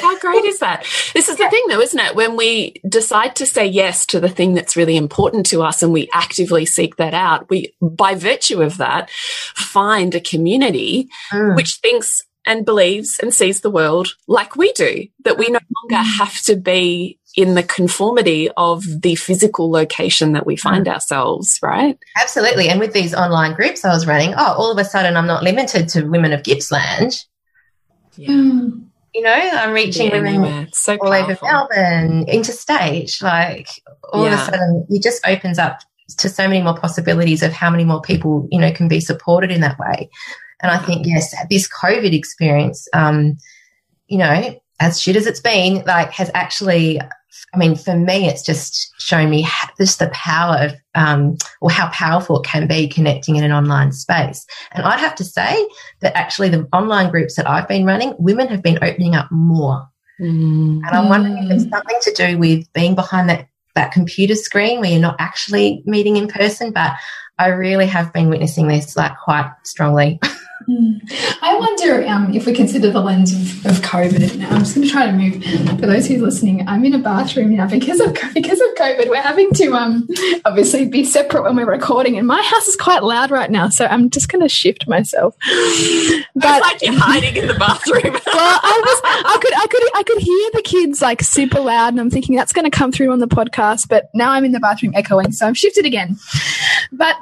[0.00, 0.86] How great is that?
[1.14, 2.14] This is the thing, though, isn't it?
[2.14, 5.92] When we decide to say yes to the thing that's really important to us and
[5.92, 11.56] we actively seek that out, we, by virtue of that, find a community mm.
[11.56, 16.04] which thinks and believes and sees the world like we do, that we no longer
[16.04, 16.18] mm.
[16.18, 20.92] have to be in the conformity of the physical location that we find mm.
[20.92, 21.98] ourselves, right?
[22.20, 22.68] Absolutely.
[22.68, 25.42] And with these online groups I was running, oh, all of a sudden I'm not
[25.42, 27.24] limited to women of Gippsland.
[28.16, 28.30] Yeah.
[28.30, 28.86] Mm.
[29.14, 33.18] You know, I'm reaching yeah, women so all over Melbourne, interstate.
[33.20, 33.68] Like
[34.12, 34.34] all yeah.
[34.34, 35.80] of a sudden, it just opens up
[36.18, 39.50] to so many more possibilities of how many more people, you know, can be supported
[39.50, 40.08] in that way.
[40.62, 43.38] And I think, yes, this COVID experience, um,
[44.06, 47.00] you know, as shit as it's been, like has actually,
[47.54, 49.46] I mean, for me, it's just shown me
[49.78, 53.92] just the power of, um, or how powerful it can be connecting in an online
[53.92, 54.46] space.
[54.72, 55.68] And I'd have to say
[56.00, 59.88] that actually the online groups that I've been running, women have been opening up more.
[60.20, 60.80] Mm.
[60.84, 64.80] And I'm wondering if it's something to do with being behind that that computer screen
[64.80, 66.92] where you're not actually meeting in person, but
[67.38, 70.20] I really have been witnessing this like quite strongly.
[70.66, 70.98] Hmm.
[71.40, 74.36] I wonder um, if we consider the lens of, of COVID.
[74.36, 75.42] Now, I'm just going to try to move.
[75.80, 79.08] For those who's listening, I'm in a bathroom now because of because of COVID.
[79.08, 80.06] We're having to um,
[80.44, 83.86] obviously be separate when we're recording, and my house is quite loud right now, so
[83.86, 85.36] I'm just going to shift myself.
[86.34, 88.02] But like you're hiding in the bathroom.
[88.26, 91.88] well, I was, I could, I could, I could hear the kids like super loud,
[91.88, 93.88] and I'm thinking that's going to come through on the podcast.
[93.88, 96.16] But now I'm in the bathroom echoing, so I'm shifted again.
[96.92, 97.16] But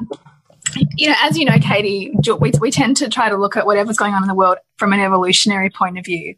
[0.97, 3.97] you know, as you know, Katie, we, we tend to try to look at whatever's
[3.97, 6.35] going on in the world from an evolutionary point of view.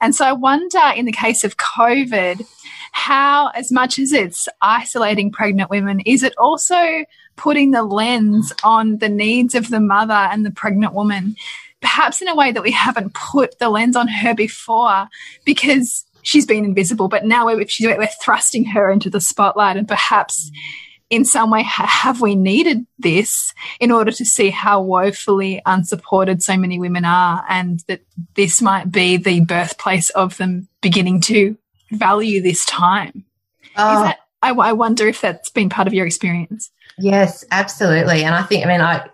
[0.00, 2.46] And so I wonder, in the case of COVID,
[2.92, 7.04] how, as much as it's isolating pregnant women, is it also
[7.36, 11.36] putting the lens on the needs of the mother and the pregnant woman,
[11.80, 15.08] perhaps in a way that we haven't put the lens on her before
[15.44, 20.50] because she's been invisible, but now we're, we're thrusting her into the spotlight and perhaps
[21.14, 26.56] in some way have we needed this in order to see how woefully unsupported so
[26.56, 28.00] many women are and that
[28.34, 31.56] this might be the birthplace of them beginning to
[31.92, 33.24] value this time?
[33.76, 34.02] Oh.
[34.02, 36.72] that, I, I wonder if that's been part of your experience.
[36.98, 38.24] Yes absolutely.
[38.24, 39.08] And i think i mean i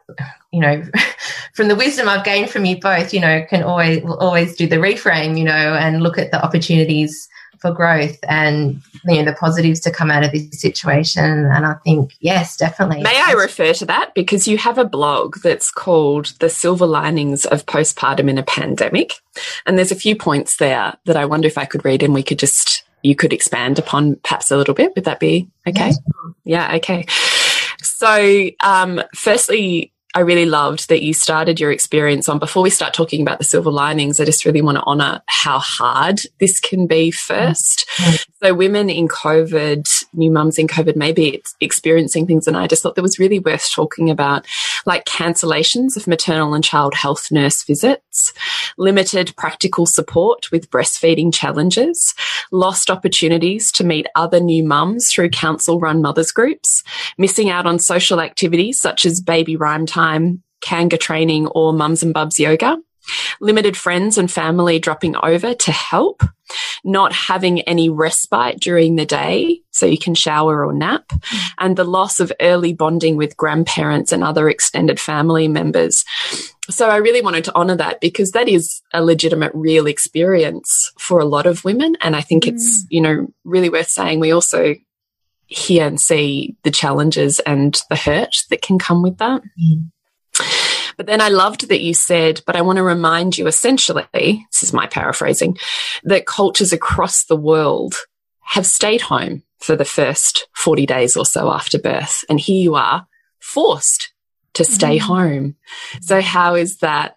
[0.53, 0.83] you know
[1.55, 4.77] from the wisdom i've gained from you both you know can always always do the
[4.77, 7.29] reframe you know and look at the opportunities
[7.61, 11.47] for growth and you know the positives to come out of this situation.
[11.47, 13.03] And I think yes, definitely.
[13.03, 17.45] May I refer to that because you have a blog that's called "The Silver Linings
[17.47, 19.15] of Postpartum in a Pandemic,"
[19.67, 22.23] and there's a few points there that I wonder if I could read and we
[22.23, 24.93] could just you could expand upon perhaps a little bit.
[24.95, 25.89] Would that be okay?
[25.89, 25.99] Yes.
[26.45, 26.77] Yeah.
[26.77, 27.07] Okay.
[27.83, 32.39] So, um, firstly, I really loved that you started your experience on.
[32.39, 35.59] Before we start talking about the silver linings, I just really want to honor how
[35.59, 37.89] hard this can be first.
[37.97, 38.27] Mm.
[38.43, 42.49] So, women in COVID, new mums in COVID, maybe experiencing things.
[42.49, 44.47] And I just thought that was really worth talking about,
[44.87, 48.33] like cancellations of maternal and child health nurse visits,
[48.79, 52.15] limited practical support with breastfeeding challenges,
[52.51, 56.83] lost opportunities to meet other new mums through council run mothers groups,
[57.19, 62.13] missing out on social activities such as baby rhyme time Kanga training or mums and
[62.13, 62.79] bubs yoga,
[63.41, 66.23] limited friends and family dropping over to help,
[66.85, 71.13] not having any respite during the day so you can shower or nap,
[71.59, 76.05] and the loss of early bonding with grandparents and other extended family members.
[76.69, 81.19] So I really wanted to honor that because that is a legitimate real experience for
[81.21, 81.97] a lot of women.
[82.01, 82.53] And I think mm.
[82.53, 84.77] it's, you know, really worth saying we also
[85.47, 89.43] hear and see the challenges and the hurt that can come with that.
[89.43, 89.91] Mm.
[91.01, 94.63] But then I loved that you said, but I want to remind you essentially, this
[94.63, 95.57] is my paraphrasing,
[96.05, 97.95] that cultures across the world
[98.41, 102.23] have stayed home for the first 40 days or so after birth.
[102.29, 103.07] And here you are
[103.39, 104.13] forced
[104.53, 105.01] to stay mm.
[105.01, 105.57] home.
[106.03, 107.17] So how is that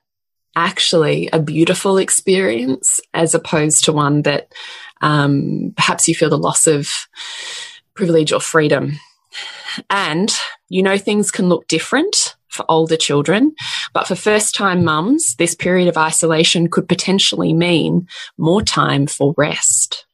[0.56, 4.54] actually a beautiful experience as opposed to one that
[5.02, 6.90] um, perhaps you feel the loss of
[7.96, 8.94] privilege or freedom?
[9.90, 10.34] And
[10.70, 13.54] you know, things can look different for older children.
[13.94, 19.34] But for first time mums, this period of isolation could potentially mean more time for
[19.38, 20.06] rest.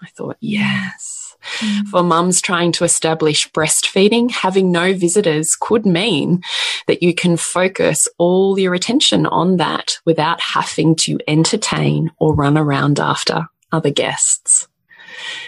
[0.00, 1.36] I thought, yes.
[1.58, 1.86] Mm.
[1.88, 6.42] For mums trying to establish breastfeeding, having no visitors could mean
[6.86, 12.58] that you can focus all your attention on that without having to entertain or run
[12.58, 14.68] around after other guests.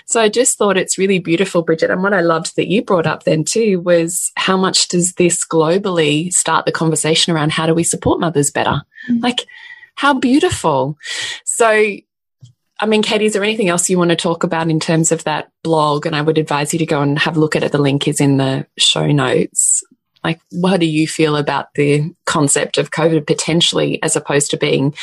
[0.07, 1.91] So I just thought it's really beautiful, Bridget.
[1.91, 5.47] And what I loved that you brought up then too was how much does this
[5.47, 8.83] globally start the conversation around how do we support mothers better?
[9.11, 9.23] Mm.
[9.23, 9.47] Like,
[9.95, 10.97] how beautiful.
[11.45, 15.11] So, I mean, Katie, is there anything else you want to talk about in terms
[15.11, 16.07] of that blog?
[16.07, 17.73] And I would advise you to go and have a look at it.
[17.73, 19.83] The link is in the show notes.
[20.23, 24.95] Like, what do you feel about the concept of COVID potentially as opposed to being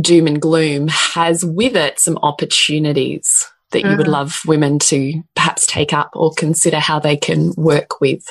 [0.00, 4.10] doom and gloom has with it some opportunities that you would mm-hmm.
[4.10, 8.24] love women to perhaps take up or consider how they can work with?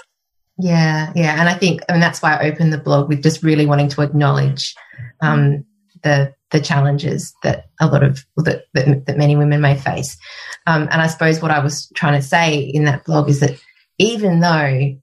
[0.57, 1.39] Yeah, yeah.
[1.39, 3.89] And I think, I mean, that's why I opened the blog with just really wanting
[3.89, 4.75] to acknowledge
[5.21, 5.65] um,
[6.03, 10.17] the the challenges that a lot of that, that, that many women may face.
[10.65, 13.59] Um, and I suppose what I was trying to say in that blog is that
[13.97, 14.95] even though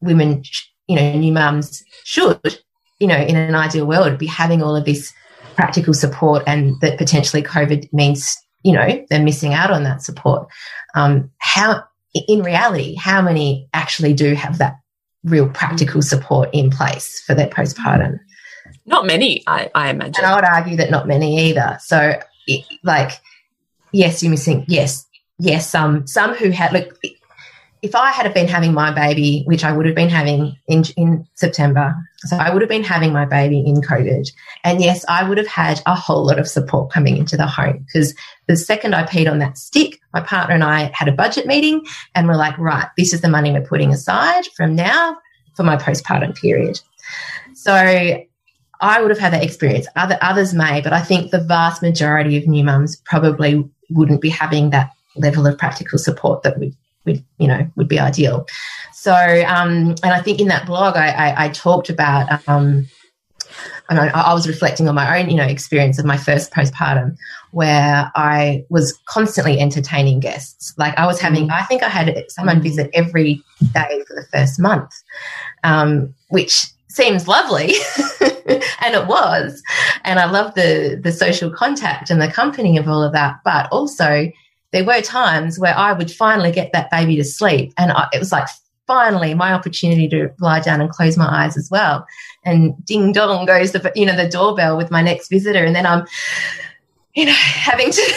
[0.00, 0.42] women,
[0.86, 2.60] you know, new mums should,
[2.98, 5.12] you know, in an ideal world, be having all of this
[5.54, 8.36] practical support, and that potentially COVID means,
[8.66, 10.48] you know, they're missing out on that support.
[10.96, 11.84] Um, how,
[12.26, 14.80] in reality, how many actually do have that
[15.22, 18.18] real practical support in place for their postpartum?
[18.84, 20.16] Not many, I, I imagine.
[20.16, 21.78] And I would argue that not many either.
[21.80, 22.18] So,
[22.82, 23.12] like,
[23.92, 24.64] yes, you're missing.
[24.66, 25.06] Yes,
[25.38, 26.98] yes, some some who had look.
[27.86, 31.24] If I had been having my baby, which I would have been having in in
[31.36, 34.28] September, so I would have been having my baby in COVID,
[34.64, 37.84] and yes, I would have had a whole lot of support coming into the home
[37.86, 38.12] because
[38.48, 41.86] the second I peed on that stick, my partner and I had a budget meeting,
[42.12, 45.16] and we're like, right, this is the money we're putting aside from now
[45.54, 46.80] for my postpartum period.
[47.54, 47.72] So
[48.80, 49.86] I would have had that experience.
[49.94, 54.30] Other others may, but I think the vast majority of new mums probably wouldn't be
[54.30, 56.74] having that level of practical support that would,
[57.06, 58.46] would you know, would be ideal.
[58.92, 62.86] So, um, and I think in that blog, I, I, I talked about, um,
[63.88, 67.16] and I, I, was reflecting on my own, you know, experience of my first postpartum,
[67.52, 70.74] where I was constantly entertaining guests.
[70.76, 73.42] Like I was having, I think I had someone visit every
[73.72, 74.90] day for the first month,
[75.62, 77.74] um, which seems lovely
[78.80, 79.62] and it was
[80.04, 83.68] and i love the the social contact and the company of all of that but
[83.70, 84.30] also
[84.76, 88.18] there were times where i would finally get that baby to sleep and I, it
[88.18, 88.46] was like
[88.86, 92.06] finally my opportunity to lie down and close my eyes as well
[92.44, 95.86] and ding dong goes the you know the doorbell with my next visitor and then
[95.86, 96.06] i'm
[97.16, 98.14] you know, having to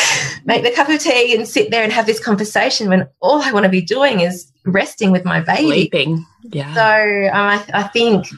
[0.44, 3.50] make the cup of tea and sit there and have this conversation when all I
[3.50, 5.66] want to be doing is resting with my baby.
[5.66, 6.24] Sleeping.
[6.44, 6.72] Yeah.
[6.72, 8.28] So um, I, I, think,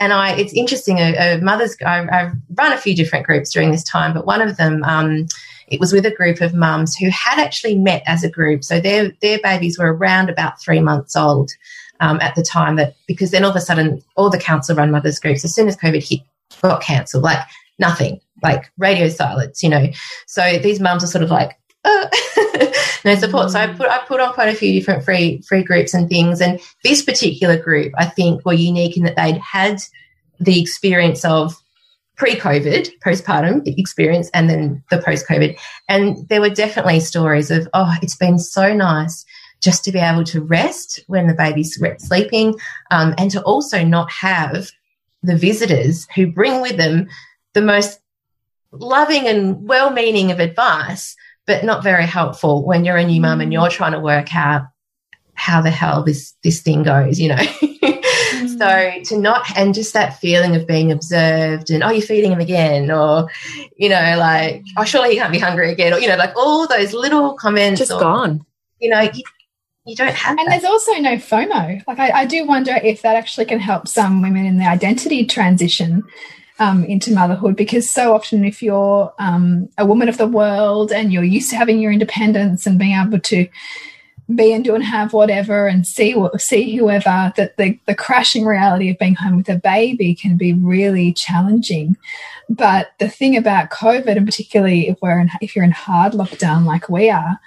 [0.00, 0.98] and I, it's interesting.
[0.98, 4.40] A, a mother's, I, have run a few different groups during this time, but one
[4.40, 5.26] of them, um,
[5.70, 8.64] it was with a group of mums who had actually met as a group.
[8.64, 11.50] So their their babies were around about three months old
[12.00, 14.90] um, at the time that because then all of a sudden all the council run
[14.90, 16.20] mothers groups as soon as COVID hit
[16.60, 17.22] got cancelled.
[17.22, 17.38] Like
[17.78, 19.88] nothing, like radio silence, you know.
[20.26, 22.08] So these mums are sort of like, uh,
[23.04, 23.50] no support.
[23.50, 26.40] So I put I put on quite a few different free free groups and things.
[26.40, 29.78] And this particular group, I think, were unique in that they'd had
[30.38, 31.54] the experience of
[32.20, 35.58] pre-COVID, postpartum experience, and then the post-COVID.
[35.88, 39.24] And there were definitely stories of, oh, it's been so nice
[39.62, 42.58] just to be able to rest when the baby's sleeping,
[42.90, 44.70] um, and to also not have
[45.22, 47.08] the visitors who bring with them
[47.54, 48.00] the most
[48.70, 51.16] loving and well meaning of advice,
[51.46, 53.54] but not very helpful when you're a new mum and mm.
[53.54, 54.64] you're trying to work out
[55.32, 57.42] how the hell this this thing goes, you know.
[58.40, 58.58] mm.
[58.58, 62.40] So to not and just that feeling of being observed and oh you're feeding him
[62.40, 63.28] again or
[63.76, 66.66] you know like oh surely he can't be hungry again or you know like all
[66.66, 68.44] those little comments just or, gone.
[68.80, 69.22] You know, you,
[69.86, 70.50] you don't have and that.
[70.50, 71.86] there's also no FOMO.
[71.86, 75.26] Like I, I do wonder if that actually can help some women in the identity
[75.26, 76.04] transition
[76.58, 81.12] um, into motherhood because so often if you're um, a woman of the world and
[81.12, 83.48] you're used to having your independence and being able to
[84.34, 88.90] be and do and have whatever and see see whoever that the, the crashing reality
[88.90, 91.96] of being home with a baby can be really challenging.
[92.48, 96.64] But the thing about covid and particularly if we're in if you're in hard lockdown
[96.64, 97.40] like we are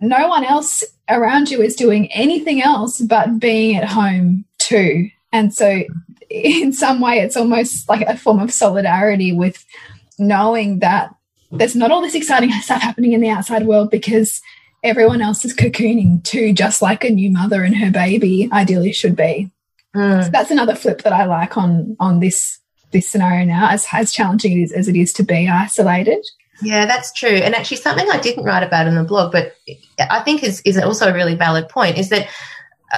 [0.00, 5.08] no one else around you is doing anything else but being at home too.
[5.32, 5.82] And so
[6.28, 9.64] in some way it's almost like a form of solidarity with
[10.18, 11.14] knowing that
[11.52, 14.40] there's not all this exciting stuff happening in the outside world because
[14.86, 19.16] everyone else is cocooning too, just like a new mother and her baby ideally should
[19.16, 19.50] be.
[19.94, 20.24] Mm.
[20.24, 22.58] So that's another flip that I like on on this
[22.92, 26.24] this scenario now, as as challenging it is as it is to be isolated.
[26.62, 27.28] Yeah, that's true.
[27.28, 29.54] And actually, something I didn't write about in the blog, but
[29.98, 32.28] I think is is also a really valid point, is that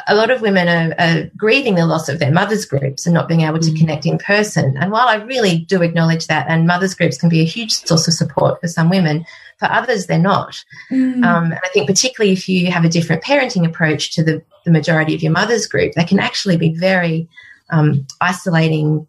[0.06, 3.28] a lot of women are, are, grieving the loss of their mothers groups and not
[3.28, 3.78] being able to mm.
[3.78, 4.76] connect in person.
[4.76, 8.06] And while I really do acknowledge that, and mothers groups can be a huge source
[8.06, 9.24] of support for some women,
[9.58, 10.62] for others they're not.
[10.90, 11.24] Mm.
[11.24, 14.70] Um, and I think particularly if you have a different parenting approach to the, the
[14.70, 17.28] majority of your mothers group, they can actually be very
[17.70, 19.06] um, isolating.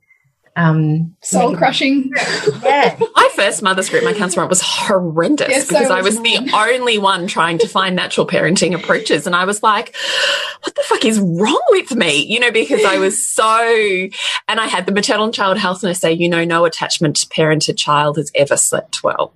[0.56, 2.12] Um, Soul crushing.
[2.64, 2.98] Yeah.
[3.16, 6.98] I first mother's group my counselor was horrendous yeah, so because I was the only
[6.98, 9.26] one trying to find natural parenting approaches.
[9.26, 9.96] And I was like,
[10.64, 12.26] what the fuck is wrong with me?
[12.26, 14.10] You know, because I was so,
[14.48, 17.64] and I had the maternal and child health nurse say, you know, no attachment parent
[17.64, 19.34] to child has ever slept well.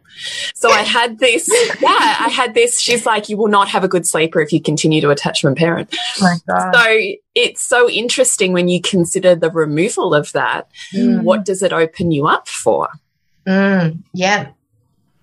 [0.53, 1.49] So I had this,
[1.81, 2.79] yeah, I had this.
[2.79, 5.93] She's like, you will not have a good sleeper if you continue to attachment parent.
[6.21, 6.35] Oh
[6.73, 10.69] so it's so interesting when you consider the removal of that.
[10.93, 11.23] Mm.
[11.23, 12.89] What does it open you up for?
[13.47, 14.49] Mm, yeah,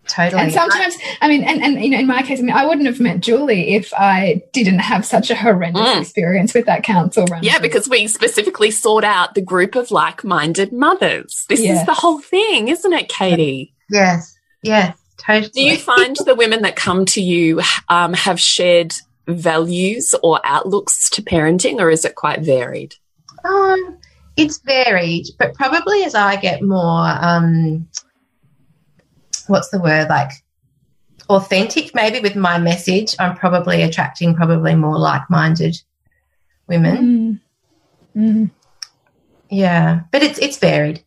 [0.06, 0.42] totally.
[0.42, 2.86] And sometimes, I mean, and, and you know, in my case, I mean, I wouldn't
[2.86, 6.00] have met Julie if I didn't have such a horrendous mm.
[6.00, 7.42] experience with that council run.
[7.42, 11.46] Yeah, because we specifically sought out the group of like-minded mothers.
[11.48, 11.80] This yes.
[11.80, 13.72] is the whole thing, isn't it, Katie?
[13.88, 14.36] Yes.
[14.62, 14.96] Yes.
[15.16, 15.50] Totally.
[15.50, 18.94] Do you find the women that come to you um, have shared
[19.30, 22.94] values or outlooks to parenting, or is it quite varied?
[23.44, 23.98] Um,
[24.36, 27.88] it's varied, but probably as I get more um,
[29.50, 30.30] what's the word like
[31.28, 35.76] authentic maybe with my message i'm probably attracting probably more like-minded
[36.66, 37.40] women
[38.16, 38.20] mm.
[38.20, 38.50] Mm.
[39.50, 41.04] yeah but it's it's varied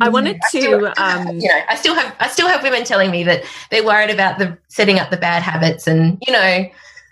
[0.00, 2.84] I wanted to, I still, um, you know, I still have, I still have women
[2.84, 6.64] telling me that they're worried about the setting up the bad habits, and you know,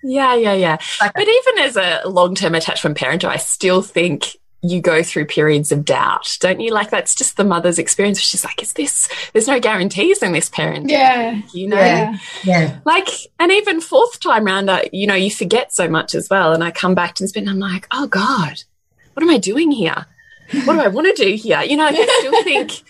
[0.03, 0.79] yeah, yeah, yeah.
[1.01, 5.73] Like but even as a long-term attachment parent, I still think you go through periods
[5.73, 6.71] of doubt, don't you?
[6.71, 8.21] Like that's just the mother's experience.
[8.21, 10.91] She's like, is this, there's no guarantees in this parent.
[10.91, 11.41] Yeah.
[11.55, 11.79] You know?
[11.79, 12.19] Yeah.
[12.45, 12.79] yeah.
[12.85, 16.53] Like, and even fourth time round, I, you know, you forget so much as well.
[16.53, 18.63] And I come back to this bit and I'm like, oh God,
[19.15, 20.07] what am I doing here?
[20.65, 21.63] What do I want to do here?
[21.63, 22.83] You know, I still think,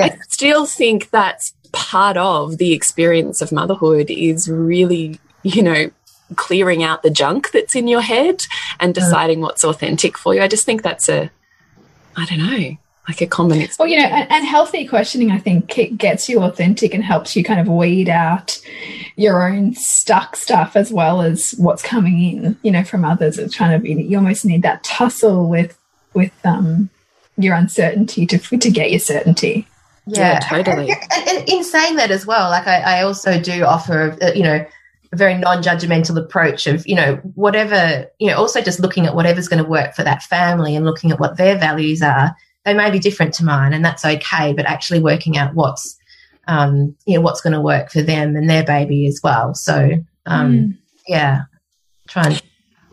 [0.00, 5.90] I still think that's part of the experience of motherhood is really, you know,
[6.36, 8.44] clearing out the junk that's in your head
[8.80, 8.94] and mm.
[8.94, 10.42] deciding what's authentic for you.
[10.42, 11.30] I just think that's a,
[12.16, 12.76] I don't know,
[13.08, 13.78] like a common experience.
[13.78, 17.34] Well, you know, and, and, healthy questioning, I think, it gets you authentic and helps
[17.34, 18.60] you kind of weed out
[19.16, 23.38] your own stuck stuff as well as what's coming in, you know, from others.
[23.38, 25.78] It's trying to be, you almost need that tussle with,
[26.12, 26.90] with, um,
[27.38, 29.66] your uncertainty to, to get your certainty.
[30.06, 30.90] Yeah, yeah totally.
[30.90, 34.32] And, and, and, in saying that as well, like I, I also do offer, uh,
[34.34, 34.66] you know,
[35.12, 39.48] a very non-judgmental approach of you know whatever you know also just looking at whatever's
[39.48, 42.34] going to work for that family and looking at what their values are
[42.64, 45.96] they may be different to mine and that's okay but actually working out what's
[46.46, 49.90] um, you know what's going to work for them and their baby as well so
[50.26, 50.78] um, mm.
[51.06, 51.42] yeah
[52.08, 52.42] try and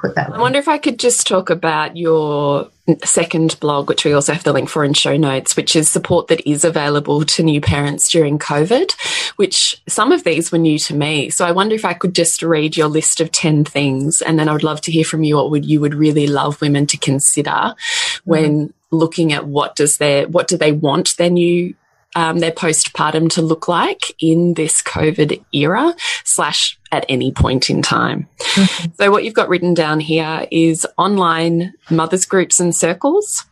[0.05, 2.69] put that I wonder if I could just talk about your
[3.03, 6.27] second blog, which we also have the link for in show notes, which is support
[6.27, 8.91] that is available to new parents during COVID,
[9.37, 11.29] which some of these were new to me.
[11.29, 14.47] So I wonder if I could just read your list of 10 things and then
[14.47, 16.97] I would love to hear from you what would you would really love women to
[16.97, 18.21] consider mm -hmm.
[18.23, 21.73] when looking at what does their what do they want their new
[22.15, 27.81] um, their postpartum to look like in this COVID era slash at any point in
[27.81, 28.27] time.
[28.55, 28.91] Mm -hmm.
[28.97, 33.45] So what you've got written down here is online mothers groups and circles,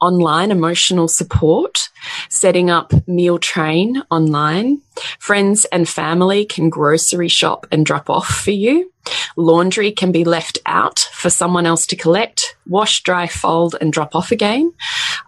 [0.00, 1.90] online emotional support,
[2.28, 4.80] setting up meal train online,
[5.18, 8.90] friends and family can grocery shop and drop off for you.
[9.36, 14.14] Laundry can be left out for someone else to collect, wash, dry, fold, and drop
[14.14, 14.72] off again.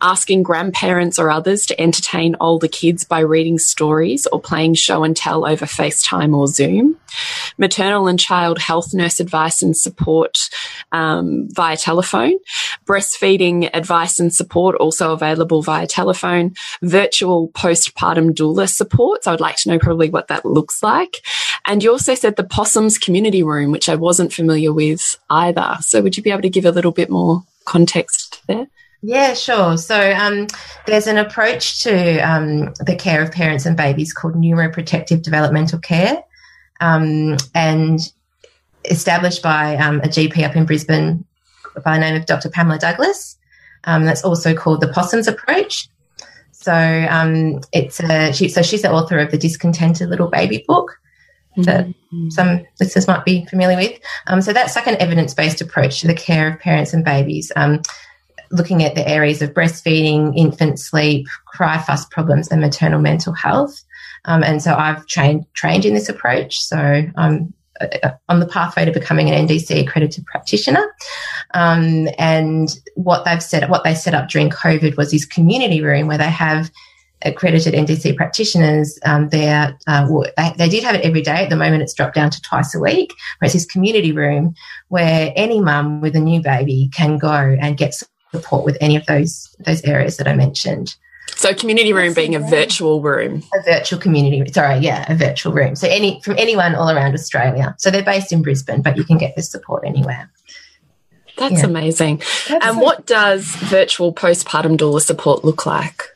[0.00, 5.16] Asking grandparents or others to entertain older kids by reading stories or playing show and
[5.16, 6.96] tell over FaceTime or Zoom.
[7.58, 10.48] Maternal and child health nurse advice and support
[10.92, 12.38] um, via telephone.
[12.86, 16.54] Breastfeeding advice and support also available via telephone.
[16.82, 19.24] Virtual postpartum doula support.
[19.24, 21.22] So I would like to know probably what that looks like.
[21.66, 25.76] And you also said the Possums Community Room, which I wasn't familiar with either.
[25.80, 27.29] So would you be able to give a little bit more
[27.70, 28.66] context there?
[29.02, 29.78] Yeah, sure.
[29.78, 30.48] So um,
[30.86, 36.22] there's an approach to um, the care of parents and babies called neuroprotective developmental care,
[36.80, 38.00] um, and
[38.84, 41.24] established by um, a GP up in Brisbane
[41.84, 42.50] by the name of Dr.
[42.50, 43.38] Pamela Douglas.
[43.84, 45.88] Um, that's also called the Possums approach.
[46.52, 46.74] So
[47.08, 50.99] um, it's a, she, so she's the author of the Discontented Little Baby book
[51.66, 52.30] that mm-hmm.
[52.30, 53.98] some listeners might be familiar with.
[54.26, 57.52] Um, so that's like an evidence based approach to the care of parents and babies,
[57.56, 57.82] um,
[58.50, 63.82] looking at the areas of breastfeeding, infant sleep, cry fuss problems, and maternal mental health.
[64.24, 66.60] Um, and so I've trained trained in this approach.
[66.60, 70.94] So I'm uh, on the pathway to becoming an NDC accredited practitioner.
[71.54, 76.06] Um, and what they've set what they set up during COVID was this community room
[76.06, 76.70] where they have
[77.22, 81.44] accredited NDC practitioners, um, uh, they, they, did have it every day.
[81.44, 83.12] At the moment, it's dropped down to twice a week.
[83.38, 84.54] Where it's this community room
[84.88, 87.94] where any mum with a new baby can go and get
[88.32, 90.96] support with any of those those areas that I mentioned.
[91.36, 93.42] So community room being a virtual room.
[93.54, 95.76] A virtual community sorry, yeah, a virtual room.
[95.76, 97.74] So any from anyone all around Australia.
[97.78, 100.30] So they're based in Brisbane, but you can get this support anywhere.
[101.36, 101.66] That's yeah.
[101.66, 102.18] amazing.
[102.48, 106.09] That's and what does virtual postpartum doula support look like?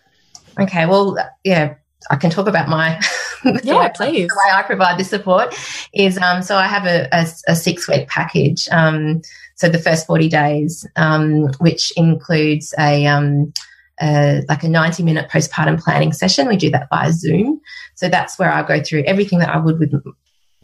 [0.59, 1.75] Okay, well, yeah,
[2.11, 3.01] I can talk about my
[3.63, 4.29] yeah, please.
[4.29, 5.55] The way I provide this support
[5.93, 8.69] is um, so I have a, a, a six week package.
[8.71, 9.23] Um,
[9.57, 13.53] so the first 40 days, um, which includes a, um,
[14.01, 16.49] a, like a 90 minute postpartum planning session.
[16.49, 17.61] We do that via Zoom.
[17.95, 19.93] So that's where I go through everything that I would with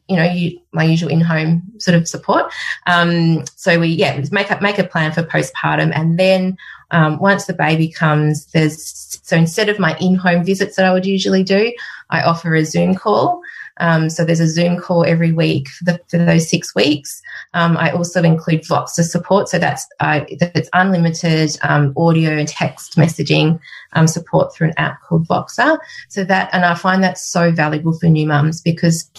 [0.08, 2.52] you know, you, my usual in-home sort of support.
[2.88, 6.56] Um, so we, yeah, make a, make a plan for postpartum, and then
[6.90, 11.06] um, once the baby comes, there's so instead of my in-home visits that I would
[11.06, 11.72] usually do,
[12.10, 13.40] I offer a Zoom call.
[13.76, 17.22] Um, so there's a Zoom call every week for, the, for those six weeks.
[17.54, 22.96] Um, I also include Voxer support, so that's uh, that's unlimited um, audio and text
[22.96, 23.58] messaging
[23.94, 25.78] um, support through an app called Voxer.
[26.08, 29.10] So that, and I find that so valuable for new mums because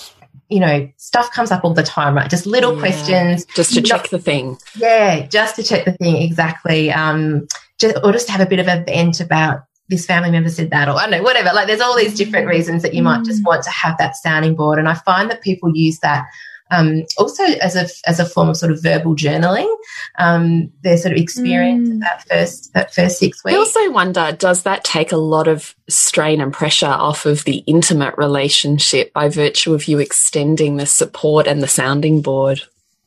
[0.51, 2.29] you know, stuff comes up all the time, right?
[2.29, 3.45] Just little yeah, questions.
[3.55, 4.57] Just to check the thing.
[4.75, 6.91] Yeah, just to check the thing, exactly.
[6.91, 7.47] Um,
[7.79, 10.69] just, or just to have a bit of a vent about this family member said
[10.71, 11.51] that, or I don't know, whatever.
[11.53, 13.47] Like there's all these different reasons that you might just mm.
[13.47, 14.77] want to have that sounding board.
[14.77, 16.25] And I find that people use that
[16.71, 19.71] um, also as a as a form of sort of verbal journaling,
[20.17, 21.99] um, their sort of experience mm.
[21.99, 23.55] that first that first six weeks.
[23.55, 27.57] I also wonder, does that take a lot of strain and pressure off of the
[27.67, 32.61] intimate relationship by virtue of you extending the support and the sounding board?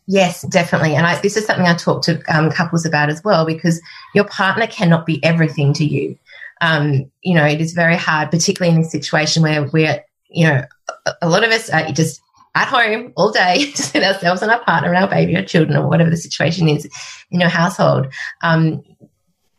[0.07, 0.95] Yes, definitely.
[0.95, 3.81] And I, this is something I talk to um, couples about as well, because
[4.15, 6.19] your partner cannot be everything to you.
[6.61, 10.63] Um, you know, it is very hard, particularly in this situation where we're, you know,
[11.07, 12.21] a, a lot of us are just
[12.55, 15.77] at home all day, just with ourselves and our partner and our baby or children
[15.77, 16.89] or whatever the situation is
[17.31, 18.13] in your household.
[18.43, 18.83] Um,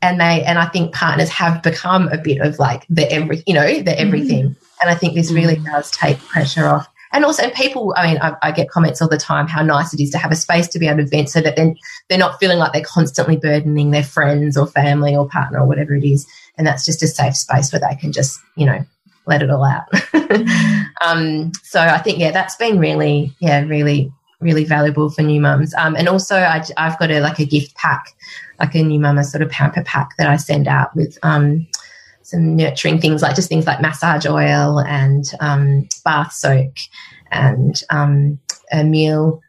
[0.01, 3.53] and they, and I think partners have become a bit of like the every, you
[3.53, 4.49] know, the everything.
[4.49, 4.55] Mm.
[4.81, 5.65] And I think this really mm.
[5.65, 6.87] does take pressure off.
[7.11, 10.01] And also, people, I mean, I, I, get comments all the time how nice it
[10.01, 11.77] is to have a space to be able to vent so that then
[12.09, 15.95] they're not feeling like they're constantly burdening their friends or family or partner or whatever
[15.95, 16.27] it is.
[16.57, 18.83] And that's just a safe space where they can just, you know,
[19.27, 19.87] let it all out.
[21.01, 25.73] um, so I think, yeah, that's been really, yeah, really, really valuable for new mums.
[25.75, 28.15] Um, and also, I, have got a like a gift pack,
[28.59, 31.67] like a new mama sort of pamper pack that I send out with um,
[32.21, 36.75] some nurturing things like just things like massage oil and um, bath soak
[37.31, 38.39] and um,
[38.71, 39.41] a meal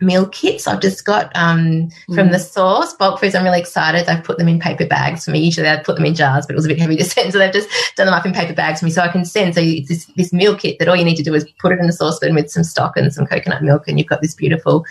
[0.00, 2.32] meal kits I've just got um, from mm.
[2.32, 2.92] the source.
[2.94, 4.06] Bulk foods, I'm really excited.
[4.06, 5.40] They've put them in paper bags for me.
[5.40, 7.32] Usually I'd put them in jars, but it was a bit heavy to send.
[7.32, 9.54] So they've just done them up in paper bags for me so I can send.
[9.54, 11.78] So it's this, this meal kit that all you need to do is put it
[11.78, 14.84] in the saucepan with some stock and some coconut milk, and you've got this beautiful.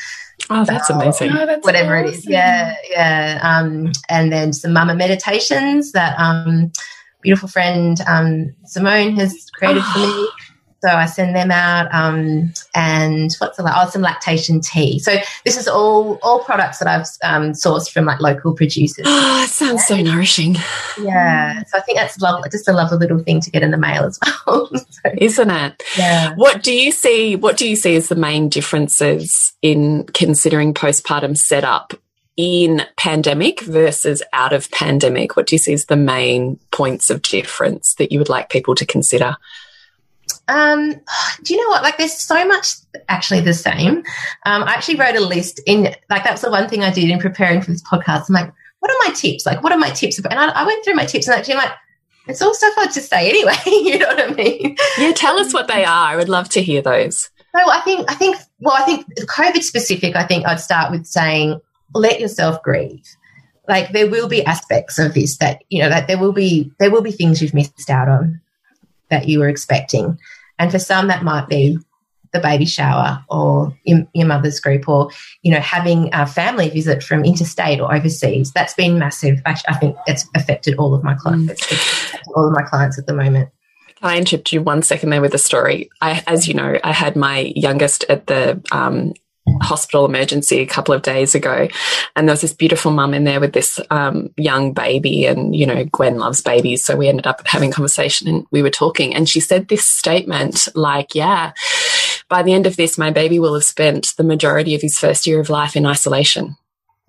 [0.49, 1.31] Oh, that's amazing.
[1.31, 2.09] Oh, that's whatever awesome.
[2.09, 2.27] it is.
[2.27, 3.39] Yeah, yeah.
[3.41, 6.71] Um, and then some mama meditations that um,
[7.21, 9.91] beautiful friend um, Simone has created oh.
[9.93, 10.44] for me.
[10.85, 11.91] So I send them out.
[11.91, 14.99] Um, and what's the oh some lactation tea.
[14.99, 19.05] So this is all all products that I've um, sourced from like local producers.
[19.07, 19.97] Oh, it sounds yeah.
[19.97, 20.57] so nourishing.
[21.01, 21.63] Yeah.
[21.63, 24.03] So I think that's lovely, just a lovely little thing to get in the mail
[24.03, 24.69] as well.
[24.75, 25.83] so, Isn't it?
[25.97, 26.35] Yeah.
[26.35, 27.35] What do you see?
[27.35, 31.93] What do you see as the main differences in considering postpartum setup
[32.37, 35.35] in pandemic versus out of pandemic?
[35.35, 38.75] What do you see as the main points of difference that you would like people
[38.75, 39.35] to consider?
[40.47, 40.93] Um,
[41.43, 41.83] do you know what?
[41.83, 42.75] Like, there's so much
[43.09, 44.03] actually the same.
[44.45, 47.09] Um, I actually wrote a list in, like, that was the one thing I did
[47.09, 48.29] in preparing for this podcast.
[48.29, 49.45] I'm like, what are my tips?
[49.45, 50.19] Like, what are my tips?
[50.19, 51.73] And I, I went through my tips and actually, I'm like,
[52.27, 53.55] it's all stuff I'd just say anyway.
[53.65, 54.77] you know what I mean?
[54.97, 56.07] Yeah, tell us what they are.
[56.07, 57.29] I would love to hear those.
[57.55, 61.05] So I think, I think, well, I think COVID specific, I think I'd start with
[61.05, 61.59] saying,
[61.93, 63.05] let yourself grieve.
[63.67, 66.91] Like there will be aspects of this that, you know, that there will be, there
[66.91, 68.41] will be things you've missed out on
[69.09, 70.19] that you were expecting.
[70.59, 71.77] And for some, that might be
[72.35, 75.09] the baby shower or your, your, mother's group or,
[75.41, 78.51] you know, having a family visit from interstate or overseas.
[78.51, 79.41] That's been massive.
[79.45, 82.21] Actually, I think it's affected all of my clients, mm.
[82.35, 83.49] all of my clients at the moment.
[83.95, 85.89] Can I interrupt you one second there with a story?
[86.01, 89.13] I, as you know, I had my youngest at the um,
[89.61, 91.67] hospital emergency a couple of days ago
[92.15, 95.65] and there was this beautiful mum in there with this um, young baby and you
[95.65, 99.29] know gwen loves babies so we ended up having conversation and we were talking and
[99.29, 101.53] she said this statement like yeah
[102.29, 105.27] by the end of this my baby will have spent the majority of his first
[105.27, 106.55] year of life in isolation.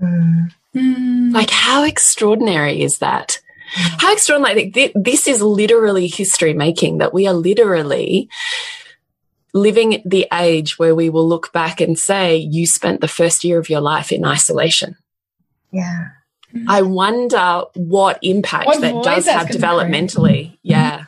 [0.00, 1.32] Mm.
[1.32, 3.40] like how extraordinary is that?
[3.72, 8.28] How extraordinary this is literally history making that we are literally
[9.56, 13.58] living the age where we will look back and say, you spent the first year
[13.58, 14.96] of your life in isolation.
[15.72, 16.08] Yeah.
[16.68, 20.58] I wonder what impact what that does have developmentally.
[20.62, 21.06] Yeah.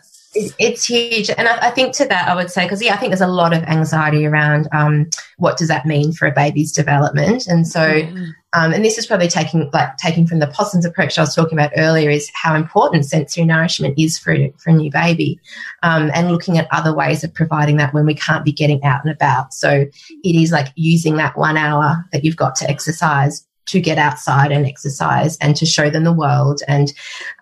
[0.58, 1.30] It's huge.
[1.30, 3.26] And I, I, think to that, I would say, because yeah, I think there's a
[3.26, 7.46] lot of anxiety around um, what does that mean for a baby's development.
[7.46, 8.26] And so, yeah.
[8.52, 11.58] um, and this is probably taking, like, taking from the Possums approach I was talking
[11.58, 15.40] about earlier is how important sensory nourishment is for, for a new baby
[15.82, 19.04] um, and looking at other ways of providing that when we can't be getting out
[19.04, 19.54] and about.
[19.54, 23.98] So it is like using that one hour that you've got to exercise to get
[23.98, 26.92] outside and exercise and to show them the world and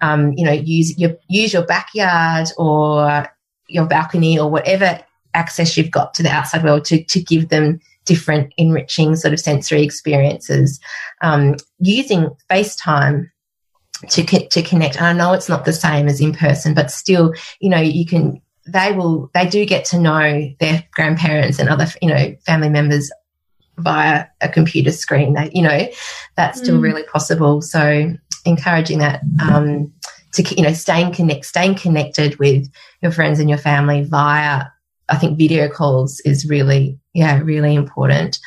[0.02, 3.26] um, you know use your use your backyard or
[3.68, 5.00] your balcony or whatever
[5.34, 9.40] access you've got to the outside world to, to give them different enriching sort of
[9.40, 10.80] sensory experiences
[11.20, 13.28] um, using FaceTime
[14.08, 14.96] to to connect.
[14.96, 18.06] And I know it's not the same as in person, but still, you know, you
[18.06, 18.40] can.
[18.68, 19.30] They will.
[19.32, 23.12] They do get to know their grandparents and other, you know, family members
[23.78, 25.34] via a computer screen.
[25.34, 25.88] That you know,
[26.36, 26.82] that's still mm.
[26.82, 27.62] really possible.
[27.62, 28.12] So
[28.44, 29.92] encouraging that um,
[30.34, 32.70] to you know staying connect, staying connected with
[33.02, 34.64] your friends and your family via
[35.08, 38.38] I think video calls is really yeah really important.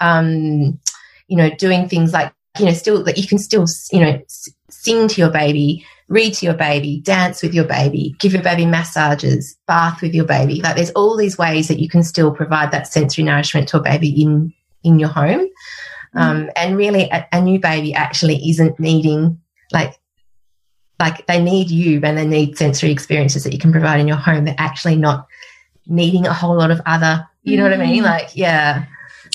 [0.00, 0.78] Um,
[1.26, 4.22] you know, doing things like you know still that you can still you know
[4.70, 8.64] sing to your baby read to your baby, dance with your baby, give your baby
[8.64, 10.60] massages, bath with your baby.
[10.60, 13.82] Like there's all these ways that you can still provide that sensory nourishment to a
[13.82, 14.52] baby in
[14.84, 15.48] in your home.
[16.14, 16.20] Mm.
[16.20, 19.40] Um, and really, a, a, new baby actually isn't needing
[19.72, 19.94] like
[20.98, 24.16] like they need you and they need sensory experiences that you can provide in your
[24.16, 24.46] home.
[24.46, 25.26] They're actually not
[25.86, 27.28] needing a whole lot of other.
[27.42, 27.70] You know mm.
[27.70, 28.02] what I mean?
[28.02, 28.06] Mm.
[28.06, 28.86] Like, yeah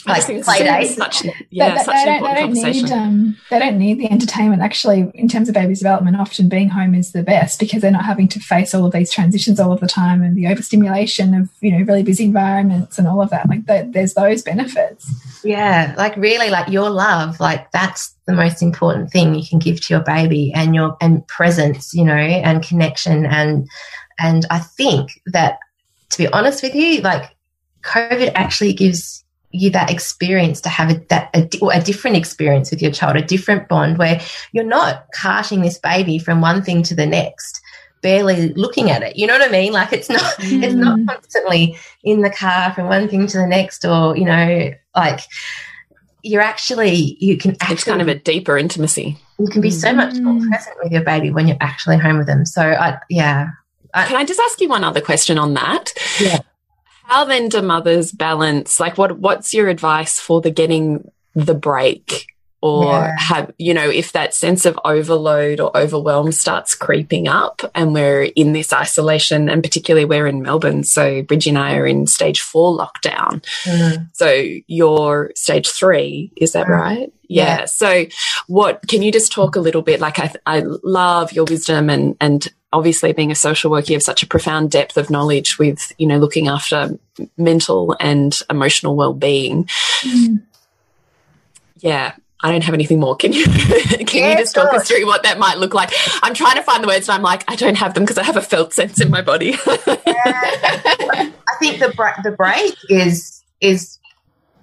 [0.06, 0.96] like play dates.
[0.96, 2.86] Such, yeah, such an important conversation.
[2.86, 4.62] Need, um, they don't need the entertainment.
[4.62, 8.06] Actually, in terms of baby's development, often being home is the best because they're not
[8.06, 11.50] having to face all of these transitions all of the time and the overstimulation of
[11.62, 13.48] you know really busy environments and all of that.
[13.48, 15.10] Like the, there's those benefits.
[15.44, 19.82] Yeah, like really, like your love, like that's the most important thing you can give
[19.82, 23.68] to your baby, and your and presence, you know, and connection, and
[24.20, 25.60] and I think that
[26.10, 27.36] to be honest with you, like
[27.84, 29.23] COVID actually gives
[29.54, 33.22] you that experience to have a, that a, a, different experience with your child, a
[33.22, 34.20] different bond where
[34.52, 37.62] you're not carting this baby from one thing to the next,
[38.02, 39.16] barely looking at it.
[39.16, 39.72] You know what I mean?
[39.72, 40.64] Like it's not mm.
[40.64, 41.08] it's not mm.
[41.08, 45.20] constantly in the car from one thing to the next, or you know, like
[46.24, 47.52] you're actually you can.
[47.52, 49.18] Actually, it's kind of a deeper intimacy.
[49.38, 50.50] You can be so much more mm.
[50.50, 52.46] present with your baby when you're actually home with them.
[52.46, 53.50] So I yeah.
[53.96, 55.94] I, can I just ask you one other question on that?
[56.20, 56.40] Yeah.
[57.04, 58.80] How then do mothers balance?
[58.80, 62.28] Like, what what's your advice for the getting the break?
[62.66, 63.16] Or yeah.
[63.20, 68.24] have, you know, if that sense of overload or overwhelm starts creeping up and we're
[68.24, 70.86] in this isolation, and particularly we're in Melbourne.
[70.86, 73.44] So Bridgie and I are in stage four lockdown.
[73.66, 74.08] Mm.
[74.14, 76.70] So you're stage three, is that mm.
[76.70, 77.14] right?
[77.28, 77.60] Yeah.
[77.60, 77.66] yeah.
[77.66, 78.06] So
[78.48, 80.00] what, can you just talk a little bit?
[80.00, 84.04] Like, I, I love your wisdom and, and obviously being a social worker, you have
[84.04, 86.98] such a profound depth of knowledge with, you know, looking after
[87.38, 89.70] mental and emotional well-being.
[90.02, 90.42] Mm.
[91.78, 92.14] Yeah.
[92.42, 93.16] I don't have anything more.
[93.16, 95.92] Can you can yeah, you just talk us through what that might look like?
[96.22, 98.24] I'm trying to find the words, and I'm like, I don't have them because I
[98.24, 99.52] have a felt sense in my body.
[99.68, 99.94] yeah.
[100.06, 103.98] I think the the break is is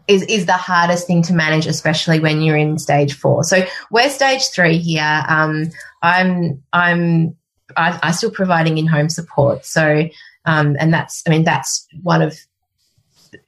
[0.08, 3.44] is is the hardest thing to manage, especially when you're in stage four.
[3.44, 5.24] So we're stage three here.
[5.26, 5.70] Um,
[6.02, 7.34] I'm I'm
[7.76, 9.64] I, I still providing in home support.
[9.64, 10.08] So,
[10.44, 12.38] um, and that's, I mean, that's one of,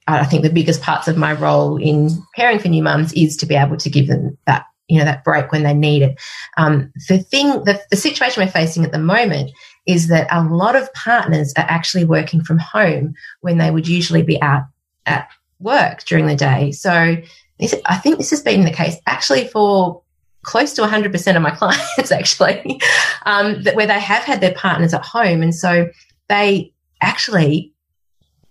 [0.06, 3.46] I think the biggest parts of my role in caring for new mums is to
[3.46, 6.20] be able to give them that, you know, that break when they need it.
[6.56, 9.50] Um, the thing, the, the situation we're facing at the moment
[9.86, 14.22] is that a lot of partners are actually working from home when they would usually
[14.22, 14.64] be out
[15.06, 16.72] at work during the day.
[16.72, 20.02] So I think this has been the case actually for
[20.42, 22.80] close to 100% of my clients actually,
[23.26, 25.42] um, that where they have had their partners at home.
[25.42, 25.88] And so
[26.28, 27.72] they actually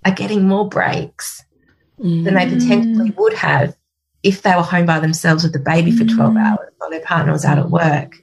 [0.05, 1.43] are getting more breaks
[1.99, 2.23] mm.
[2.23, 3.17] than they potentially mm.
[3.17, 3.75] would have
[4.23, 6.39] if they were home by themselves with the baby for 12 mm.
[6.39, 8.17] hours while their partner was out at work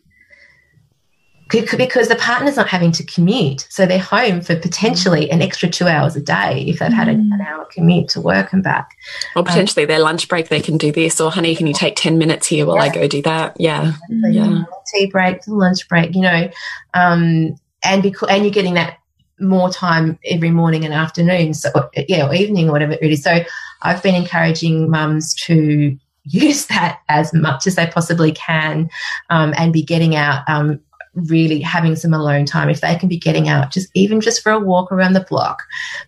[1.48, 3.66] because the partner's not having to commute.
[3.70, 7.30] So they're home for potentially an extra two hours a day if they've had an,
[7.32, 8.90] an hour commute to work and back.
[9.34, 11.20] Or potentially um, their lunch break, they can do this.
[11.20, 12.82] Or, honey, can you take 10 minutes here while yeah.
[12.82, 13.56] I go do that?
[13.58, 13.94] Yeah.
[14.10, 14.64] Yeah.
[14.92, 16.50] Tea break, lunch break, you know.
[16.92, 18.98] Um, and, because, and you're getting that
[19.40, 21.54] more time every morning and afternoon.
[21.54, 21.70] So,
[22.08, 23.22] yeah, or evening or whatever it is.
[23.22, 23.38] So
[23.82, 28.90] I've been encouraging mums to use that as much as they possibly can
[29.30, 30.78] um, and be getting out um,
[31.26, 34.52] really having some alone time, if they can be getting out just even just for
[34.52, 35.62] a walk around the block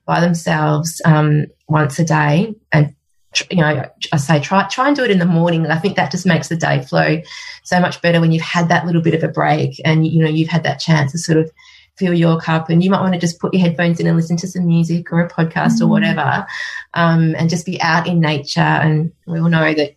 [0.07, 2.95] by themselves um, once a day and
[3.49, 5.65] you know, I say try try and do it in the morning.
[5.67, 7.21] I think that just makes the day flow
[7.63, 10.29] so much better when you've had that little bit of a break and you know
[10.29, 11.49] you've had that chance to sort of
[12.01, 12.71] fill your cup.
[12.71, 15.13] And you might want to just put your headphones in and listen to some music
[15.13, 15.83] or a podcast mm.
[15.83, 16.47] or whatever,
[16.95, 18.61] um, and just be out in nature.
[18.61, 19.97] And we all know that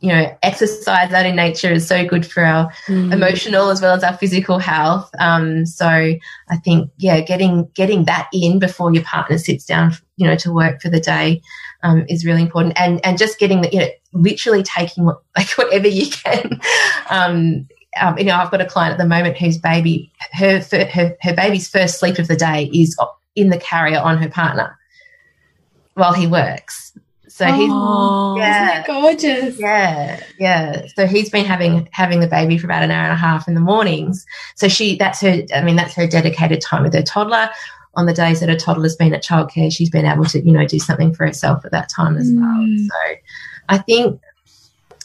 [0.00, 3.12] you know, exercise out in nature is so good for our mm.
[3.12, 5.10] emotional as well as our physical health.
[5.18, 10.26] Um, so I think, yeah, getting getting that in before your partner sits down, you
[10.26, 11.42] know, to work for the day
[11.82, 12.80] um, is really important.
[12.80, 16.60] And and just getting the, you know, literally taking what, like whatever you can.
[17.10, 17.66] Um,
[18.00, 21.34] um, you know, I've got a client at the moment whose baby, her her her
[21.34, 22.96] baby's first sleep of the day is
[23.34, 24.78] in the carrier on her partner
[25.94, 26.96] while he works.
[27.38, 29.60] So oh, he's yeah, gorgeous.
[29.60, 30.86] Yeah, yeah.
[30.96, 33.54] So he's been having having the baby for about an hour and a half in
[33.54, 34.26] the mornings.
[34.56, 35.44] So she that's her.
[35.54, 37.48] I mean, that's her dedicated time with her toddler.
[37.94, 40.66] On the days that her toddler's been at childcare, she's been able to you know
[40.66, 42.40] do something for herself at that time as mm.
[42.40, 42.88] well.
[42.88, 43.20] So
[43.68, 44.20] I think,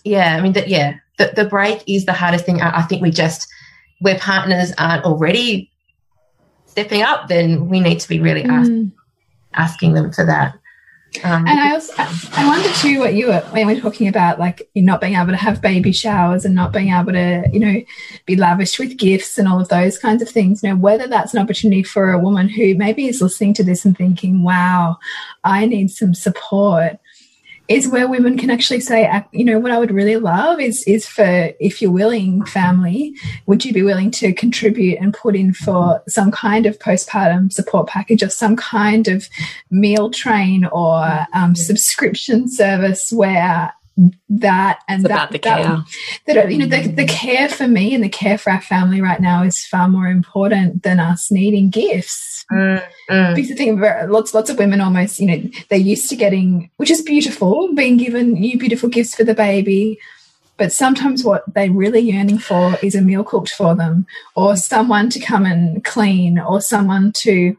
[0.03, 2.63] yeah, I mean that yeah, the, the break is the hardest thing.
[2.63, 3.47] I, I think we just
[3.99, 5.69] where partners aren't already
[6.65, 8.49] stepping up, then we need to be really mm.
[8.49, 8.71] ask,
[9.53, 10.57] asking them for that.
[11.23, 14.39] Um, and I also I wonder too what you were when we are talking about
[14.39, 17.81] like not being able to have baby showers and not being able to you know
[18.25, 20.63] be lavish with gifts and all of those kinds of things.
[20.63, 23.85] You know whether that's an opportunity for a woman who maybe is listening to this
[23.85, 24.97] and thinking, "Wow,
[25.43, 26.99] I need some support."
[27.73, 31.07] Is where women can actually say, you know, what I would really love is is
[31.07, 33.15] for if you're willing, family,
[33.47, 37.87] would you be willing to contribute and put in for some kind of postpartum support
[37.87, 39.27] package or some kind of
[39.71, 43.73] meal train or um, subscription service where
[44.29, 45.85] that and that, the that,
[46.25, 46.35] care.
[46.35, 49.21] that you know the, the care for me and the care for our family right
[49.21, 53.35] now is far more important than us needing gifts mm, mm.
[53.35, 53.79] because I think
[54.09, 57.97] lots lots of women almost you know they're used to getting which is beautiful being
[57.97, 59.99] given new beautiful gifts for the baby
[60.57, 65.09] but sometimes what they're really yearning for is a meal cooked for them or someone
[65.11, 67.55] to come and clean or someone to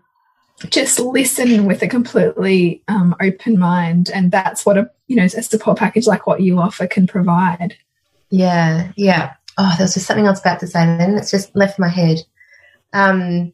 [0.70, 5.28] just listen with a completely um, open mind and that's what a you know a
[5.28, 7.76] support package like what you offer can provide.
[8.30, 9.34] Yeah yeah.
[9.58, 11.88] Oh there was just something else about to say and then it's just left my
[11.88, 12.18] head.
[12.92, 13.52] Um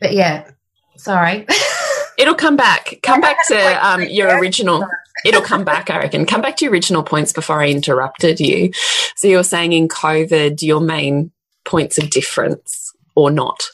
[0.00, 0.50] but yeah
[0.96, 1.46] sorry.
[2.18, 2.98] It'll come back.
[3.02, 4.86] Come back to um, your original.
[5.24, 6.24] It'll come back i reckon.
[6.24, 8.72] Come back to your original points before i interrupted you.
[9.16, 11.30] So you're saying in covid your main
[11.64, 13.64] points of difference or not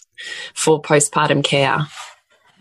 [0.55, 1.87] for postpartum care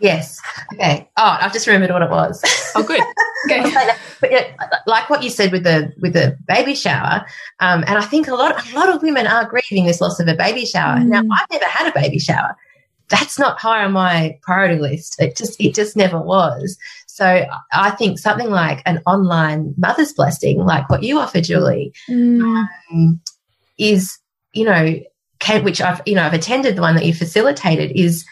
[0.02, 0.40] Yes.
[0.74, 1.08] Okay.
[1.16, 2.42] Oh, I've just remembered what it was.
[2.74, 3.00] Oh, good.
[3.50, 3.92] okay.
[4.20, 4.52] but yeah,
[4.84, 7.24] like what you said with the with the baby shower,
[7.60, 10.26] um, and I think a lot a lot of women are grieving this loss of
[10.26, 10.98] a baby shower.
[10.98, 11.06] Mm.
[11.06, 12.56] Now, I've never had a baby shower.
[13.10, 15.22] That's not high on my priority list.
[15.22, 16.76] It just it just never was.
[17.06, 22.66] So I think something like an online mother's blessing, like what you offer, Julie, mm.
[22.90, 23.20] um,
[23.78, 24.18] is
[24.52, 24.98] you know,
[25.38, 28.24] can, which I've you know I've attended the one that you facilitated is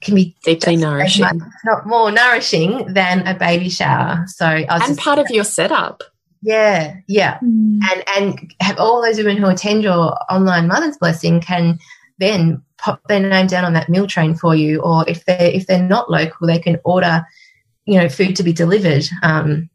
[0.00, 4.24] can be deeply nourishing, much, not more nourishing than a baby shower.
[4.26, 6.02] So, and part of your setup.
[6.40, 7.80] Yeah, yeah, mm.
[7.90, 11.78] and and have all those women who attend your online mother's blessing can
[12.18, 15.66] then pop their name down on that meal train for you, or if they if
[15.66, 17.26] they're not local, they can order,
[17.86, 19.04] you know, food to be delivered.
[19.22, 19.68] Um,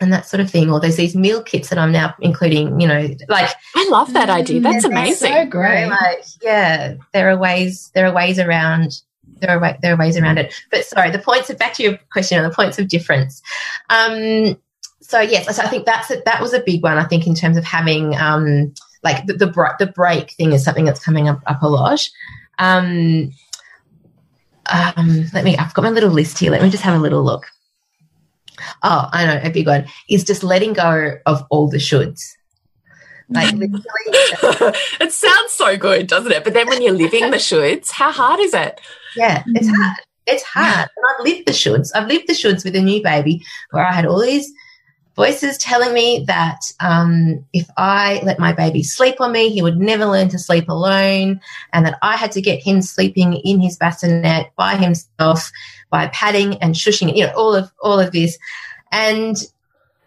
[0.00, 0.70] and that sort of thing.
[0.70, 4.28] Or there's these meal kits that I'm now including, you know, like I love that
[4.28, 4.60] idea.
[4.60, 5.32] That's amazing.
[5.32, 5.88] So great.
[5.88, 9.00] Like, yeah, there are ways there are ways around
[9.40, 10.54] there are there are ways around it.
[10.70, 13.42] But sorry, the points of back to your question on the points of difference.
[13.90, 14.58] Um,
[15.00, 16.98] so yes, so I think that's a, that was a big one.
[16.98, 18.72] I think in terms of having um,
[19.02, 22.08] like the, the, the break thing is something that's coming up up a lot.
[22.58, 23.32] Um,
[24.66, 25.56] um, let me.
[25.56, 26.50] I've got my little list here.
[26.50, 27.46] Let me just have a little look.
[28.82, 32.34] Oh, I know a big one is just letting go of all the shoulds.
[33.30, 33.54] Like
[35.00, 36.44] it sounds so good, doesn't it?
[36.44, 38.80] But then when you're living the shoulds, how hard is it?
[39.16, 39.74] Yeah, it's mm.
[39.76, 39.96] hard.
[40.26, 40.88] It's hard.
[40.96, 41.90] And I've lived the shoulds.
[41.94, 44.52] I've lived the shoulds with a new baby where I had all these
[45.16, 49.78] voices telling me that um, if I let my baby sleep on me, he would
[49.78, 51.40] never learn to sleep alone,
[51.72, 55.50] and that I had to get him sleeping in his bassinet by himself
[55.90, 58.38] by patting and shushing, you know, all of all of this.
[58.90, 59.36] And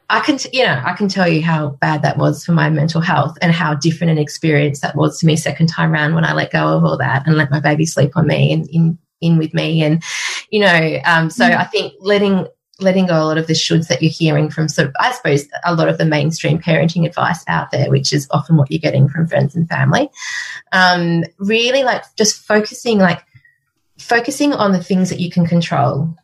[0.10, 3.01] I can, you know, I can tell you how bad that was for my mental
[3.01, 6.34] health and how different an experience that was to me second time round when I
[6.34, 9.38] let go of all that and let my baby sleep on me and in in
[9.38, 9.84] with me.
[9.84, 10.01] And
[10.49, 11.58] you know um, so mm.
[11.58, 12.47] I think letting
[12.80, 15.45] letting go a lot of the shoulds that you're hearing from sort of I suppose
[15.66, 19.10] a lot of the mainstream parenting advice out there which is often what you're getting
[19.10, 20.10] from friends and family.
[20.72, 23.26] Um, really like just focusing like
[23.97, 26.16] focusing on the things that you can control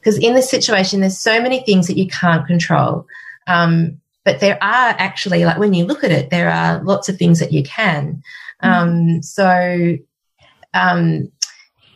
[0.00, 3.06] because in this situation there's so many things that you can't control
[3.46, 7.16] Um, but there are actually, like when you look at it, there are lots of
[7.16, 8.22] things that you can.
[8.60, 9.96] Um, so,
[10.74, 11.32] um,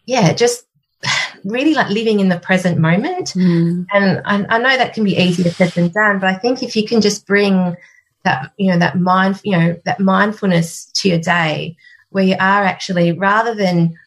[0.07, 0.65] yeah, just
[1.45, 3.35] really like living in the present moment.
[3.35, 3.87] Mm.
[3.93, 6.75] And I, I, know that can be easier said than done, but I think if
[6.75, 7.77] you can just bring
[8.25, 11.77] that, you know, that mind, you know, that mindfulness to your day
[12.09, 13.99] where you are actually rather than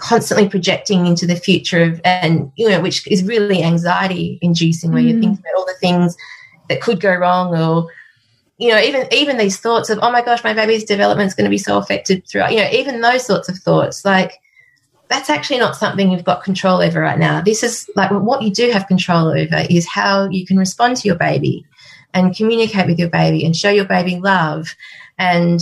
[0.00, 5.02] constantly projecting into the future of, and, you know, which is really anxiety inducing where
[5.02, 5.10] mm.
[5.10, 6.16] you're thinking about all the things
[6.68, 7.88] that could go wrong or,
[8.58, 11.44] you know, even even these thoughts of, oh my gosh, my baby's development is going
[11.44, 14.32] to be so affected throughout, you know, even those sorts of thoughts, like
[15.08, 17.40] that's actually not something you've got control over right now.
[17.40, 21.08] This is like what you do have control over is how you can respond to
[21.08, 21.64] your baby
[22.14, 24.74] and communicate with your baby and show your baby love.
[25.18, 25.60] And,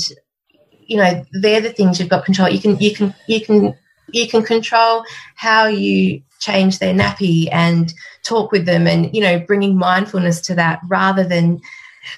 [0.80, 2.48] you know, they're the things you've got control.
[2.48, 3.74] You can, you can, you can,
[4.12, 5.04] you can control
[5.34, 7.92] how you change their nappy and
[8.22, 11.60] talk with them and, you know, bringing mindfulness to that rather than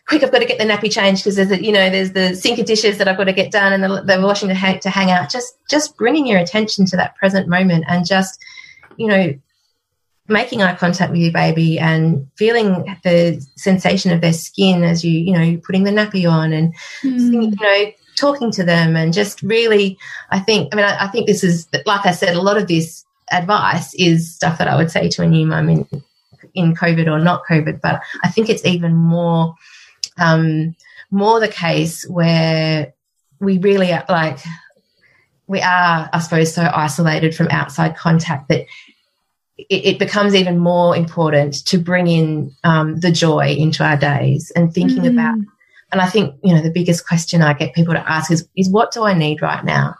[0.06, 2.34] quick, I've got to get the nappy changed because there's, a, you know, there's the
[2.34, 4.78] sink of dishes that I've got to get done and the, the washing to hang,
[4.80, 5.30] to hang out.
[5.30, 8.42] Just, just bringing your attention to that present moment and just,
[8.96, 9.34] you know,
[10.28, 15.10] making eye contact with your baby and feeling the sensation of their skin as you,
[15.10, 17.32] you know, putting the nappy on and, mm.
[17.32, 19.98] you know, talking to them and just really,
[20.30, 22.68] I think, I mean, I, I think this is, like I said, a lot of
[22.68, 25.86] this advice is stuff that I would say to a new mum in,
[26.54, 29.54] in COVID or not COVID, but I think it's even more
[30.18, 30.76] um,
[31.10, 32.92] more the case where
[33.40, 34.38] we really are like
[35.46, 38.66] we are, I suppose, so isolated from outside contact that
[39.58, 44.72] it, becomes even more important to bring in um, the joy into our days and
[44.72, 45.12] thinking mm.
[45.12, 45.38] about.
[45.92, 48.70] And I think you know the biggest question I get people to ask is is
[48.70, 49.96] what do I need right now?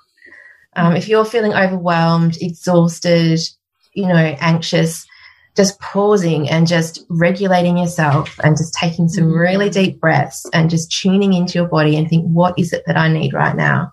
[0.76, 3.40] Um, if you're feeling overwhelmed, exhausted,
[3.92, 5.06] you know, anxious,
[5.56, 9.38] just pausing and just regulating yourself and just taking some mm.
[9.38, 12.96] really deep breaths and just tuning into your body and think, what is it that
[12.96, 13.92] I need right now?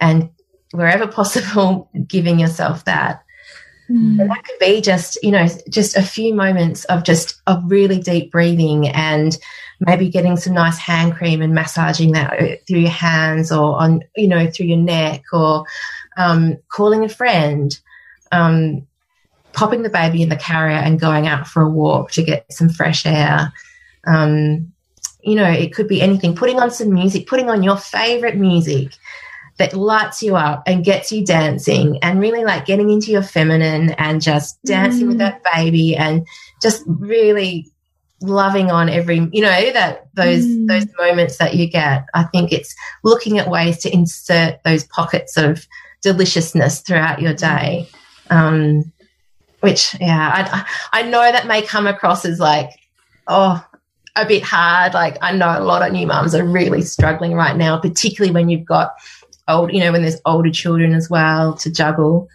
[0.00, 0.30] And
[0.72, 3.22] wherever possible, giving yourself that.
[3.90, 4.20] Mm.
[4.20, 8.00] And that could be just, you know, just a few moments of just of really
[8.00, 9.36] deep breathing and
[9.80, 14.28] maybe getting some nice hand cream and massaging that through your hands or on, you
[14.28, 15.64] know, through your neck or
[16.16, 17.78] um, calling a friend.
[18.32, 18.86] Um,
[19.56, 22.68] popping the baby in the carrier and going out for a walk to get some
[22.68, 23.52] fresh air.
[24.06, 24.70] Um,
[25.22, 26.36] you know, it could be anything.
[26.36, 28.92] Putting on some music, putting on your favorite music
[29.56, 33.90] that lights you up and gets you dancing and really like getting into your feminine
[33.92, 35.08] and just dancing mm.
[35.08, 36.26] with that baby and
[36.60, 37.66] just really
[38.22, 40.66] loving on every you know that those mm.
[40.68, 42.06] those moments that you get.
[42.14, 45.66] I think it's looking at ways to insert those pockets of
[46.02, 47.88] deliciousness throughout your day.
[48.30, 48.92] Um,
[49.60, 52.70] which yeah I, I know that may come across as like
[53.26, 53.64] oh
[54.14, 54.94] a bit hard.
[54.94, 58.48] Like i know a lot of new mums are really struggling right now particularly when
[58.48, 58.94] you've got
[59.48, 62.28] old you know when there's older children as well to juggle.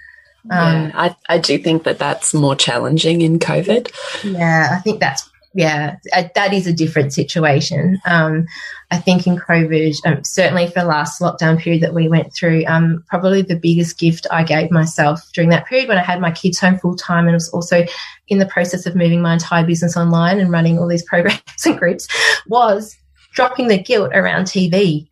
[0.49, 3.91] Um, yeah, I, I do think that that's more challenging in covid.
[4.23, 7.99] Yeah i think that's yeah, that is a different situation.
[8.05, 8.45] Um,
[8.89, 12.63] I think in COVID, um, certainly for the last lockdown period that we went through,
[12.67, 16.31] um, probably the biggest gift I gave myself during that period when I had my
[16.31, 17.85] kids home full time and was also
[18.29, 21.77] in the process of moving my entire business online and running all these programs and
[21.77, 22.07] groups
[22.47, 22.97] was
[23.33, 25.07] dropping the guilt around TV.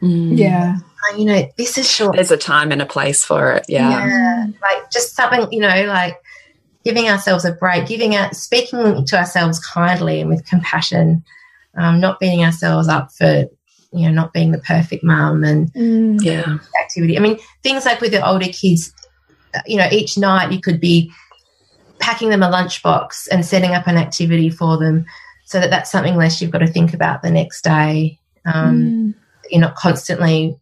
[0.00, 0.38] Mm.
[0.38, 0.76] Yeah.
[0.78, 2.14] Uh, you know, this is short.
[2.14, 3.64] There's a time and a place for it.
[3.68, 4.06] Yeah.
[4.06, 4.46] Yeah.
[4.62, 6.16] Like just something, you know, like
[6.84, 11.24] giving ourselves a break, giving out, speaking to ourselves kindly and with compassion,
[11.76, 13.46] um, not beating ourselves up for
[13.94, 16.22] you know not being the perfect mum and mm.
[16.22, 17.16] yeah activity.
[17.16, 18.92] I mean, things like with the older kids,
[19.66, 21.12] you know, each night you could be
[21.98, 25.04] packing them a lunchbox and setting up an activity for them,
[25.44, 28.18] so that that's something less you've got to think about the next day.
[28.44, 29.14] Um, mm.
[29.50, 30.58] You're not constantly having,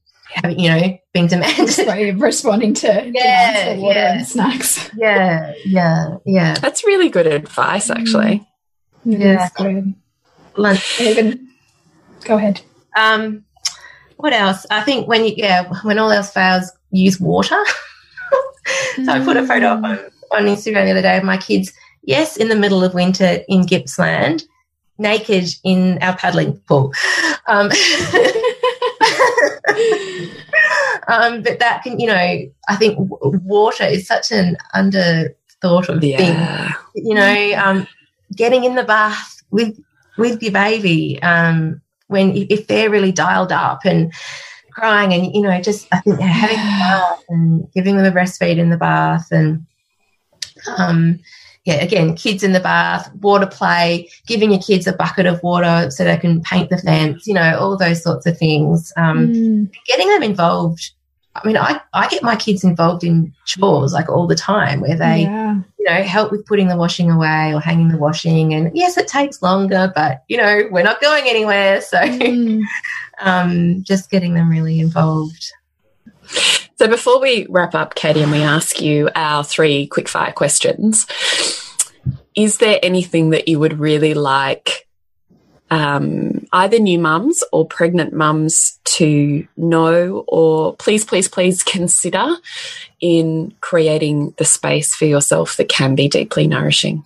[0.49, 2.21] you know, being demanded.
[2.21, 4.15] responding to yeah, water yeah.
[4.15, 4.91] and snacks.
[4.97, 6.55] Yeah, yeah, yeah.
[6.55, 8.47] That's really good advice, actually.
[9.07, 9.21] Mm.
[9.21, 9.95] Yeah, good.
[10.57, 11.01] Lunch.
[11.01, 11.49] Even
[12.25, 12.61] go ahead.
[12.97, 13.45] Um,
[14.17, 14.67] what else?
[14.71, 17.59] I think when you yeah, when all else fails, use water.
[18.97, 19.09] so mm.
[19.09, 19.99] I put a photo up on,
[20.33, 21.73] on Instagram the other day of my kids.
[22.03, 24.45] Yes, in the middle of winter in Gippsland,
[24.99, 26.93] naked in our paddling pool.
[27.47, 27.71] Um,
[31.09, 32.15] um, but that can, you know,
[32.69, 36.17] I think water is such an underthought of yeah.
[36.17, 36.75] thing.
[36.95, 37.87] You know, um,
[38.35, 39.79] getting in the bath with
[40.17, 44.13] with your baby um, when if they're really dialed up and
[44.71, 48.59] crying and you know just I think having a bath and giving them a breastfeed
[48.59, 49.67] in the bath and
[50.77, 51.19] um,
[51.65, 55.91] yeah, again, kids in the bath, water play, giving your kids a bucket of water
[55.91, 58.93] so they can paint the fence, you know, all those sorts of things.
[58.97, 59.73] Um, mm.
[59.87, 60.93] Getting them involved.
[61.35, 64.97] I mean, I, I get my kids involved in chores like all the time where
[64.97, 65.61] they, yeah.
[65.79, 68.53] you know, help with putting the washing away or hanging the washing.
[68.55, 71.83] And yes, it takes longer, but, you know, we're not going anywhere.
[71.83, 72.63] So mm.
[73.21, 75.53] um, just getting them really involved.
[76.81, 81.07] So before we wrap up, Katie, and we ask you our three quickfire questions,
[82.35, 84.89] is there anything that you would really like
[85.71, 92.27] um, either new mums or pregnant mums to know or please, please, please consider
[92.99, 97.05] in creating the space for yourself that can be deeply nourishing?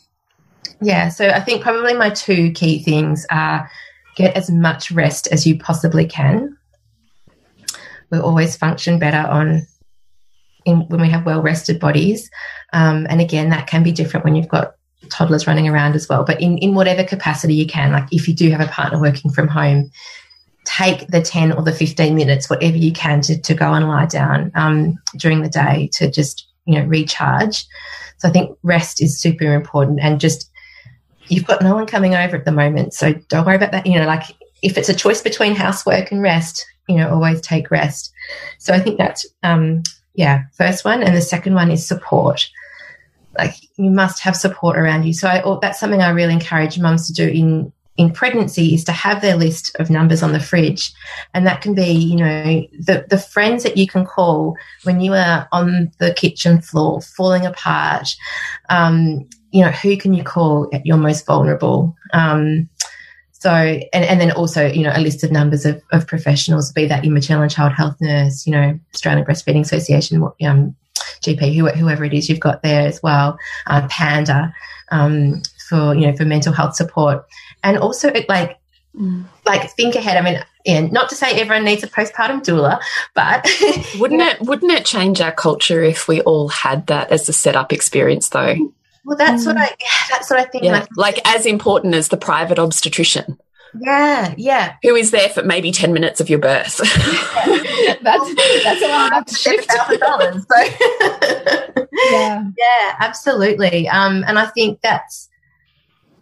[0.81, 3.68] Yeah, so I think probably my two key things are
[4.14, 6.57] get as much rest as you possibly can
[8.14, 9.66] we always function better on
[10.64, 12.30] in, when we have well rested bodies.
[12.72, 14.74] Um, and again, that can be different when you've got
[15.10, 16.24] toddlers running around as well.
[16.24, 19.30] But in, in whatever capacity you can, like if you do have a partner working
[19.30, 19.90] from home,
[20.64, 24.06] take the 10 or the 15 minutes, whatever you can, to, to go and lie
[24.06, 27.66] down um, during the day to just, you know, recharge.
[28.18, 30.50] So I think rest is super important and just
[31.28, 32.94] you've got no one coming over at the moment.
[32.94, 33.86] So don't worry about that.
[33.86, 34.24] You know, like
[34.62, 38.12] if it's a choice between housework and rest, you know, always take rest.
[38.59, 39.82] So I think that's, um,
[40.14, 41.03] yeah, first one.
[41.03, 42.49] And the second one is support.
[43.37, 45.12] Like you must have support around you.
[45.12, 48.93] So I, that's something I really encourage mums to do in, in pregnancy is to
[48.93, 50.93] have their list of numbers on the fridge.
[51.32, 55.14] And that can be, you know, the, the friends that you can call when you
[55.14, 58.09] are on the kitchen floor falling apart.
[58.68, 61.95] Um, you know, who can you call at your most vulnerable?
[62.12, 62.68] Um,
[63.45, 66.86] so, and, and then also, you know, a list of numbers of, of professionals, be
[66.86, 70.74] that your maternal and child health nurse, you know, Australian Breastfeeding Association, um,
[71.20, 73.36] GP, whoever it is you've got there as well,
[73.66, 74.51] uh, Panda,
[74.90, 77.26] um, for, you know, for mental health support.
[77.62, 78.59] And also, it, like,
[78.99, 79.24] mm.
[79.45, 80.16] like think ahead.
[80.16, 82.80] I mean, yeah, not to say everyone needs a postpartum doula,
[83.12, 83.47] but
[84.01, 87.74] wouldn't it wouldn't it change our culture if we all had that as a setup
[87.74, 88.55] experience though?
[89.05, 89.48] Well, that's mm.
[89.48, 89.70] what I.
[90.11, 90.64] That's what I think.
[90.64, 90.72] Yeah.
[90.72, 93.38] Like, like as important as the private obstetrician.
[93.80, 94.76] Yeah, yeah.
[94.82, 96.80] Who is there for maybe ten minutes of your birth?
[96.80, 97.94] Yeah.
[98.02, 98.34] that's
[98.64, 99.68] that's a lot to shift.
[100.00, 100.46] Dollars.
[100.48, 103.88] So yeah, yeah, absolutely.
[103.88, 105.28] Um, and I think that's.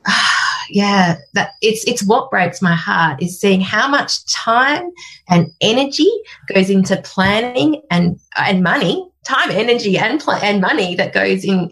[0.07, 0.13] Uh,
[0.71, 4.91] yeah, that it's it's what breaks my heart is seeing how much time
[5.29, 6.11] and energy
[6.53, 11.71] goes into planning and and money, time, energy, and pl- and money that goes in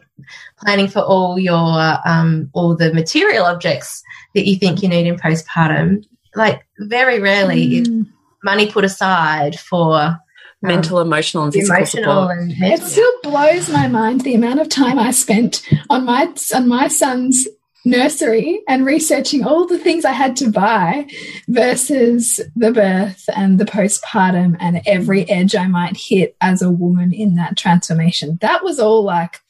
[0.59, 4.03] planning for all your um, all the material objects
[4.35, 6.05] that you think you need in postpartum.
[6.35, 7.81] Like very rarely mm.
[7.81, 8.07] is
[8.45, 10.19] money put aside for
[10.63, 12.39] mental, um, emotional, and physical emotional support.
[12.39, 16.69] And it still blows my mind the amount of time I spent on my on
[16.69, 17.49] my son's
[17.85, 21.07] nursery and researching all the things I had to buy
[21.49, 27.13] versus the birth and the postpartum and every edge I might hit as a woman
[27.13, 28.39] in that transformation.
[28.43, 29.41] That was all like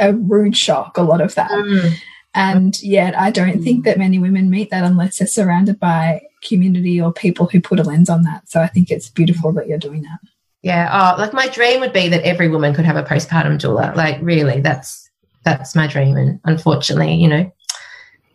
[0.00, 1.50] a rude shock, a lot of that.
[1.50, 1.94] Mm.
[2.34, 7.00] And yet, I don't think that many women meet that unless they're surrounded by community
[7.00, 8.48] or people who put a lens on that.
[8.48, 10.20] So I think it's beautiful that you're doing that.
[10.62, 10.88] Yeah.
[10.92, 13.94] Oh, like my dream would be that every woman could have a postpartum doula.
[13.96, 15.10] Like, really, that's
[15.44, 16.16] that's my dream.
[16.16, 17.52] And unfortunately, you know,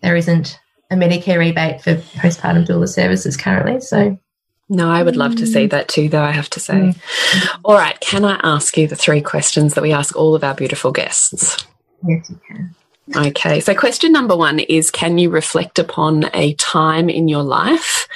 [0.02, 0.60] there isn't
[0.92, 3.80] a Medicare rebate for postpartum doula services currently.
[3.80, 4.20] So
[4.68, 5.70] no, I would love to see mm.
[5.72, 6.74] that too, though, I have to say.
[6.74, 7.60] Mm.
[7.64, 10.56] All right, can I ask you the three questions that we ask all of our
[10.56, 11.66] beautiful guests?
[12.08, 12.76] Yes, you can.
[13.16, 18.08] Okay, so question number one is Can you reflect upon a time in your life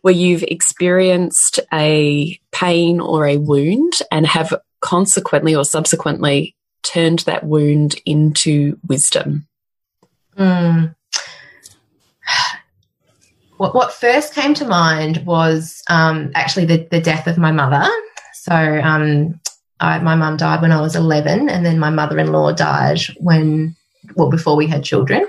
[0.00, 7.44] where you've experienced a pain or a wound and have consequently or subsequently turned that
[7.44, 9.46] wound into wisdom?
[10.38, 10.94] Mm
[13.62, 17.88] what, what first came to mind was um, actually the, the death of my mother.
[18.34, 19.40] So um,
[19.78, 22.98] I, my mum died when I was 11, and then my mother in law died
[23.18, 23.76] when,
[24.16, 25.24] well, before we had children,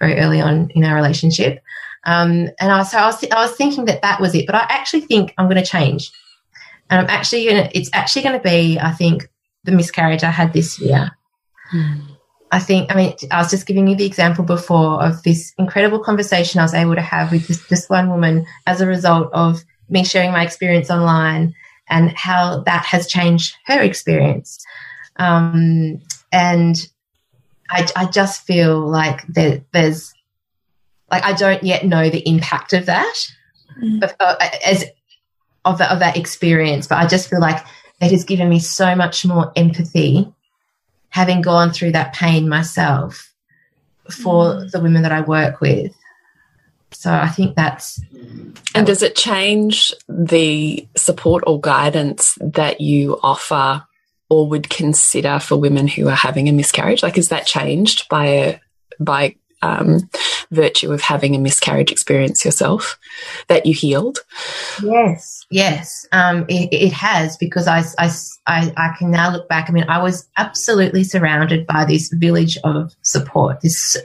[0.00, 1.62] very early on in our relationship.
[2.06, 4.64] Um, and I, so I was, I was thinking that that was it, but I
[4.70, 6.10] actually think I'm going to change.
[6.88, 9.28] And I'm actually going to, it's actually going to be, I think,
[9.64, 11.10] the miscarriage I had this year.
[11.70, 12.15] Hmm.
[12.56, 15.98] I think, I mean, I was just giving you the example before of this incredible
[15.98, 19.62] conversation I was able to have with this, this one woman as a result of
[19.90, 21.54] me sharing my experience online
[21.86, 24.58] and how that has changed her experience.
[25.16, 26.00] Um,
[26.32, 26.76] and
[27.68, 30.14] I, I, just feel like there, there's,
[31.10, 33.16] like, I don't yet know the impact of that,
[33.82, 34.02] mm.
[34.02, 34.82] of, uh, as
[35.66, 37.62] of, of that experience, but I just feel like
[38.00, 40.32] it has given me so much more empathy
[41.16, 43.32] having gone through that pain myself
[44.10, 44.70] for mm.
[44.70, 45.90] the women that I work with.
[46.92, 47.98] So I think that's.
[48.74, 53.82] And does it change the support or guidance that you offer
[54.28, 57.02] or would consider for women who are having a miscarriage?
[57.02, 58.60] Like, is that changed by a,
[59.00, 60.10] by um,
[60.50, 62.98] virtue of having a miscarriage experience yourself
[63.48, 64.18] that you healed?
[64.82, 68.10] Yes, yes, um, it, it, has because I, I,
[68.46, 69.68] I, I, can now look back.
[69.68, 73.96] I mean, I was absolutely surrounded by this village of support, this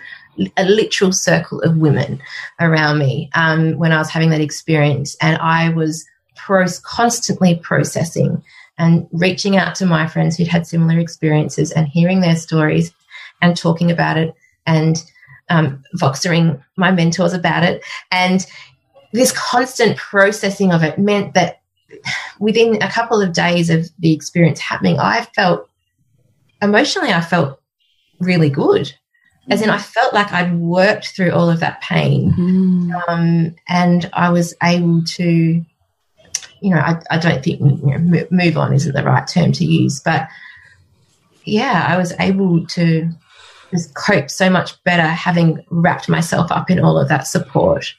[0.58, 2.22] a literal circle of women
[2.60, 6.06] around me um, when I was having that experience, and I was
[6.36, 8.44] pro constantly processing
[8.78, 12.92] and reaching out to my friends who'd had similar experiences and hearing their stories
[13.42, 14.34] and talking about it
[14.66, 15.04] and
[15.52, 17.84] um, voxering my mentors about it.
[18.10, 18.46] And
[19.12, 21.62] this constant processing of it meant that
[22.40, 25.70] within a couple of days of the experience happening, I felt
[26.62, 27.60] emotionally, I felt
[28.20, 28.94] really good.
[29.50, 32.32] As in, I felt like I'd worked through all of that pain.
[32.32, 33.10] Mm.
[33.10, 38.58] Um, and I was able to, you know, I, I don't think you know, move
[38.58, 40.30] on isn't the right term to use, but
[41.44, 43.10] yeah, I was able to
[43.72, 47.94] just cope so much better having wrapped myself up in all of that support.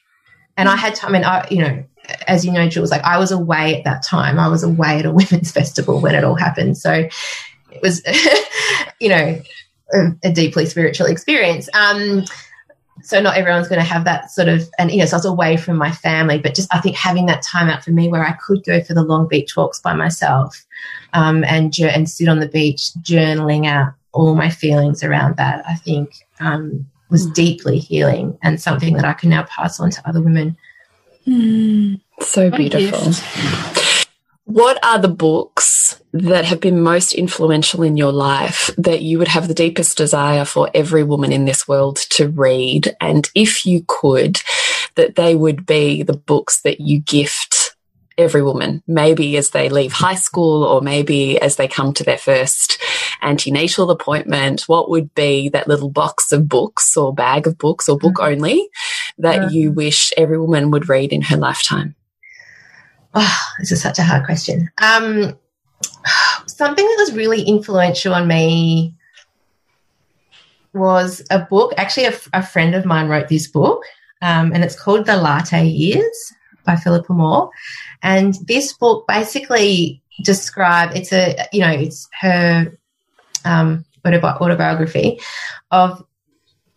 [0.57, 1.85] And I had time, and I, you know,
[2.27, 4.39] as you know, Jules, like I was away at that time.
[4.39, 6.77] I was away at a women's festival when it all happened.
[6.79, 8.03] So it was,
[9.01, 9.41] you know,
[9.93, 11.69] a, a, deeply spiritual experience.
[11.75, 12.25] Um,
[13.03, 15.25] so not everyone's going to have that sort of, and you know, so I was
[15.25, 18.25] away from my family, but just I think having that time out for me where
[18.25, 20.65] I could go for the long beach walks by myself,
[21.13, 25.75] um, and and sit on the beach journaling out all my feelings around that, I
[25.75, 27.35] think um, was mm.
[27.35, 30.57] deeply healing and something that I can now pass on to other women.
[31.27, 32.01] Mm.
[32.21, 33.13] So beautiful.
[34.45, 39.29] What are the books that have been most influential in your life that you would
[39.29, 42.95] have the deepest desire for every woman in this world to read?
[43.01, 44.43] And if you could,
[44.97, 47.62] that they would be the books that you gift
[48.23, 52.19] every woman, maybe as they leave high school or maybe as they come to their
[52.19, 52.81] first
[53.21, 57.99] antenatal appointment, what would be that little box of books or bag of books or
[57.99, 58.33] book mm-hmm.
[58.33, 58.69] only
[59.19, 59.49] that yeah.
[59.51, 61.95] you wish every woman would read in her lifetime?
[63.15, 64.71] Oh, this is such a hard question.
[64.81, 65.37] Um,
[66.47, 68.97] something that was really influential on me
[70.73, 71.75] was a book.
[71.77, 73.85] Actually, a, a friend of mine wrote this book,
[74.23, 76.33] um, and it's called The Latte Years
[76.65, 77.51] by Philippa Moore.
[78.03, 82.79] And this book basically describes it's a you know it's her
[83.45, 85.21] um, autobiography
[85.71, 86.05] of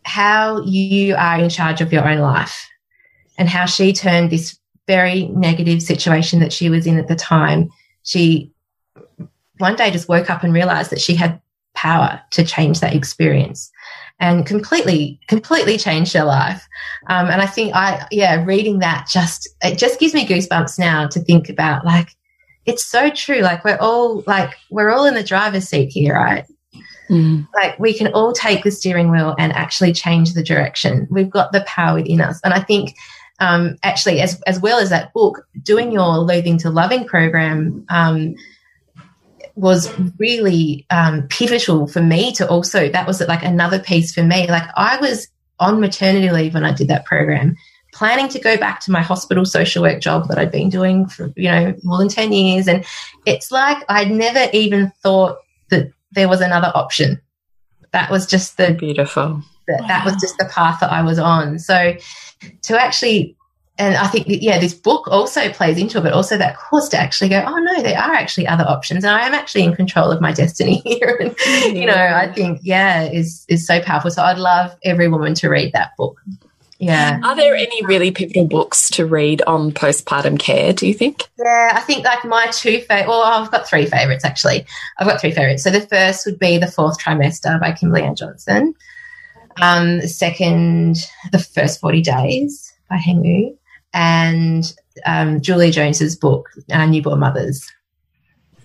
[0.04, 2.70] how you are in charge of your own life
[3.38, 4.58] and how she turned this
[4.88, 7.70] very negative situation that she was in at the time.
[8.04, 8.52] She
[9.58, 11.42] one day just woke up and realized that she had
[11.74, 13.72] power to change that experience
[14.20, 16.68] and completely, completely changed her life.
[17.10, 21.08] Um, and I think I, yeah, reading that just, it just gives me goosebumps now
[21.08, 22.16] to think about like,
[22.66, 23.42] it's so true.
[23.42, 26.46] Like we're all like, we're all in the driver's seat here, right?
[27.10, 27.48] Mm.
[27.54, 31.08] Like we can all take the steering wheel and actually change the direction.
[31.12, 32.40] We've got the power within us.
[32.44, 32.96] And I think,
[33.40, 38.34] um, actually, as, as well as that book, doing your Loathing to Loving program, um,
[39.56, 44.48] was really um, pivotal for me to also that was like another piece for me.
[44.48, 45.28] Like i was
[45.60, 47.56] on maternity leave when i did that program
[47.94, 51.32] planning to go back to my hospital social work job that i'd been doing for
[51.38, 52.68] you know more than 10 years.
[52.68, 52.86] And
[53.26, 55.38] it's like i'd never even thought
[55.70, 57.22] that there was another option.
[57.92, 59.42] That was just the beautiful.
[59.68, 59.88] that, wow.
[59.88, 61.60] that was just the path that i was on.
[61.60, 61.96] So
[62.64, 63.36] to actually
[63.78, 66.88] and I think, that, yeah, this book also plays into it, but also that course
[66.90, 69.76] to actually go, oh no, there are actually other options, and I am actually in
[69.76, 71.18] control of my destiny here.
[71.20, 74.12] and you know, I think, yeah, is is so powerful.
[74.12, 76.22] So I'd love every woman to read that book.
[76.78, 77.20] Yeah.
[77.24, 80.72] Are there any really pivotal books to read on postpartum care?
[80.72, 81.24] Do you think?
[81.38, 83.08] Yeah, I think like my two favorite.
[83.10, 84.66] Well, I've got three favorites actually.
[85.00, 85.64] I've got three favorites.
[85.64, 88.74] So the first would be the Fourth Trimester by Kimberly Ann Johnson.
[89.62, 90.98] Um, second,
[91.32, 93.58] the first forty days by Heng Ou
[93.96, 94.72] and
[95.06, 97.72] um, Julia Jones's book, uh, Newborn Mothers.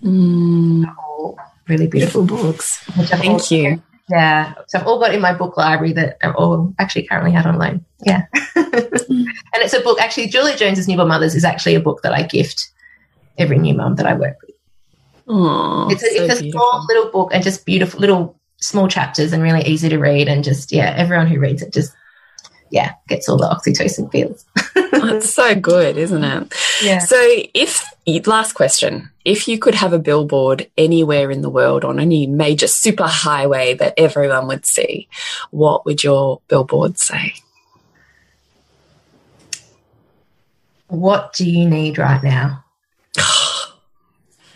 [0.03, 0.93] Mm.
[0.97, 2.77] All really beautiful books.
[2.79, 3.81] Thank you.
[4.09, 7.45] Yeah, so I've all got in my book library that are all actually currently had
[7.45, 7.85] on loan.
[8.05, 8.25] Yeah,
[8.55, 10.01] and it's a book.
[10.01, 12.71] Actually, Julia Jones's Newborn Mothers is actually a book that I gift
[13.37, 14.55] every new mum that I work with.
[15.27, 19.31] Oh, it's a, so it's a small little book and just beautiful little small chapters
[19.31, 21.93] and really easy to read and just yeah, everyone who reads it just
[22.71, 24.45] yeah, gets all the oxytocin feels.
[24.91, 26.53] That's so good, isn't it?
[26.81, 26.99] Yeah.
[26.99, 27.17] So,
[27.53, 27.85] if
[28.27, 32.67] last question, if you could have a billboard anywhere in the world on any major
[32.67, 35.07] super highway that everyone would see,
[35.51, 37.33] what would your billboard say?
[40.87, 42.65] What do you need right now?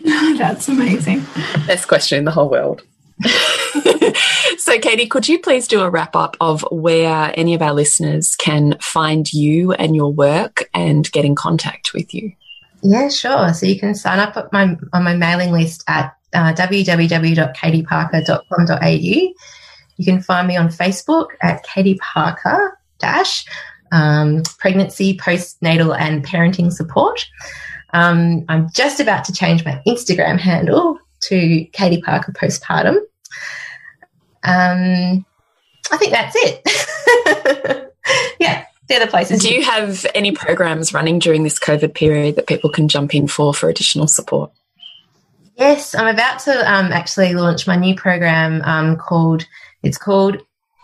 [0.00, 1.24] That's amazing.
[1.66, 2.82] Best question in the whole world.
[4.58, 8.36] so, Katie, could you please do a wrap up of where any of our listeners
[8.36, 12.32] can find you and your work and get in contact with you?
[12.82, 13.54] Yeah, sure.
[13.54, 19.32] So you can sign up at my, on my mailing list at uh, www.katieparker.com.au.
[19.98, 23.46] You can find me on Facebook at Katie Parker dash
[23.92, 27.26] um, pregnancy, postnatal, and parenting support.
[27.92, 32.96] Um, I'm just about to change my Instagram handle to Katie Parker postpartum.
[34.44, 35.24] Um,
[35.90, 37.92] I think that's it.
[38.40, 39.42] yeah, they're the places.
[39.42, 43.28] Do you have any programs running during this COVID period that people can jump in
[43.28, 44.52] for for additional support?
[45.56, 49.46] Yes, I'm about to um, actually launch my new program um, called
[49.82, 50.38] it's called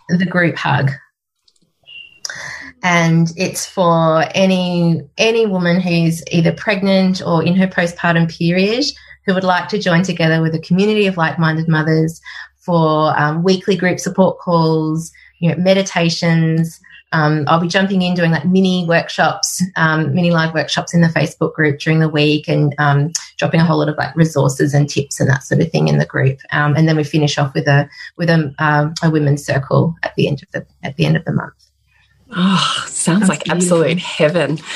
[0.08, 0.90] the Group Hug,
[2.82, 8.84] and it's for any any woman who's either pregnant or in her postpartum period
[9.26, 12.20] who would like to join together with a community of like-minded mothers
[12.58, 16.80] for um, weekly group support calls, you know, meditations.
[17.12, 21.08] Um, I'll be jumping in doing like mini workshops, um, mini live workshops in the
[21.08, 24.88] Facebook group during the week, and um, dropping a whole lot of like resources and
[24.88, 26.38] tips and that sort of thing in the group.
[26.52, 30.14] Um, and then we finish off with a with a, um, a women's circle at
[30.14, 31.71] the end of the at the end of the month.
[32.34, 33.82] Oh, sounds That's like beautiful.
[33.84, 34.56] absolute heaven.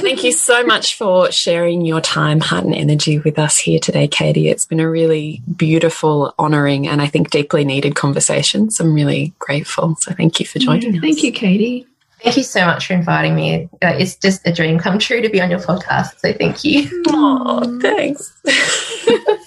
[0.00, 4.06] Thank you so much for sharing your time, heart, and energy with us here today,
[4.06, 4.48] Katie.
[4.48, 8.70] It's been a really beautiful, honouring, and I think deeply needed conversation.
[8.70, 9.96] So I'm really grateful.
[9.96, 11.04] So thank you for joining yeah, us.
[11.04, 11.86] Thank you, Katie.
[12.22, 13.68] Thank you so much for inviting me.
[13.82, 16.18] Uh, it's just a dream come true to be on your podcast.
[16.18, 17.04] So thank you.
[17.08, 18.36] Oh, thanks.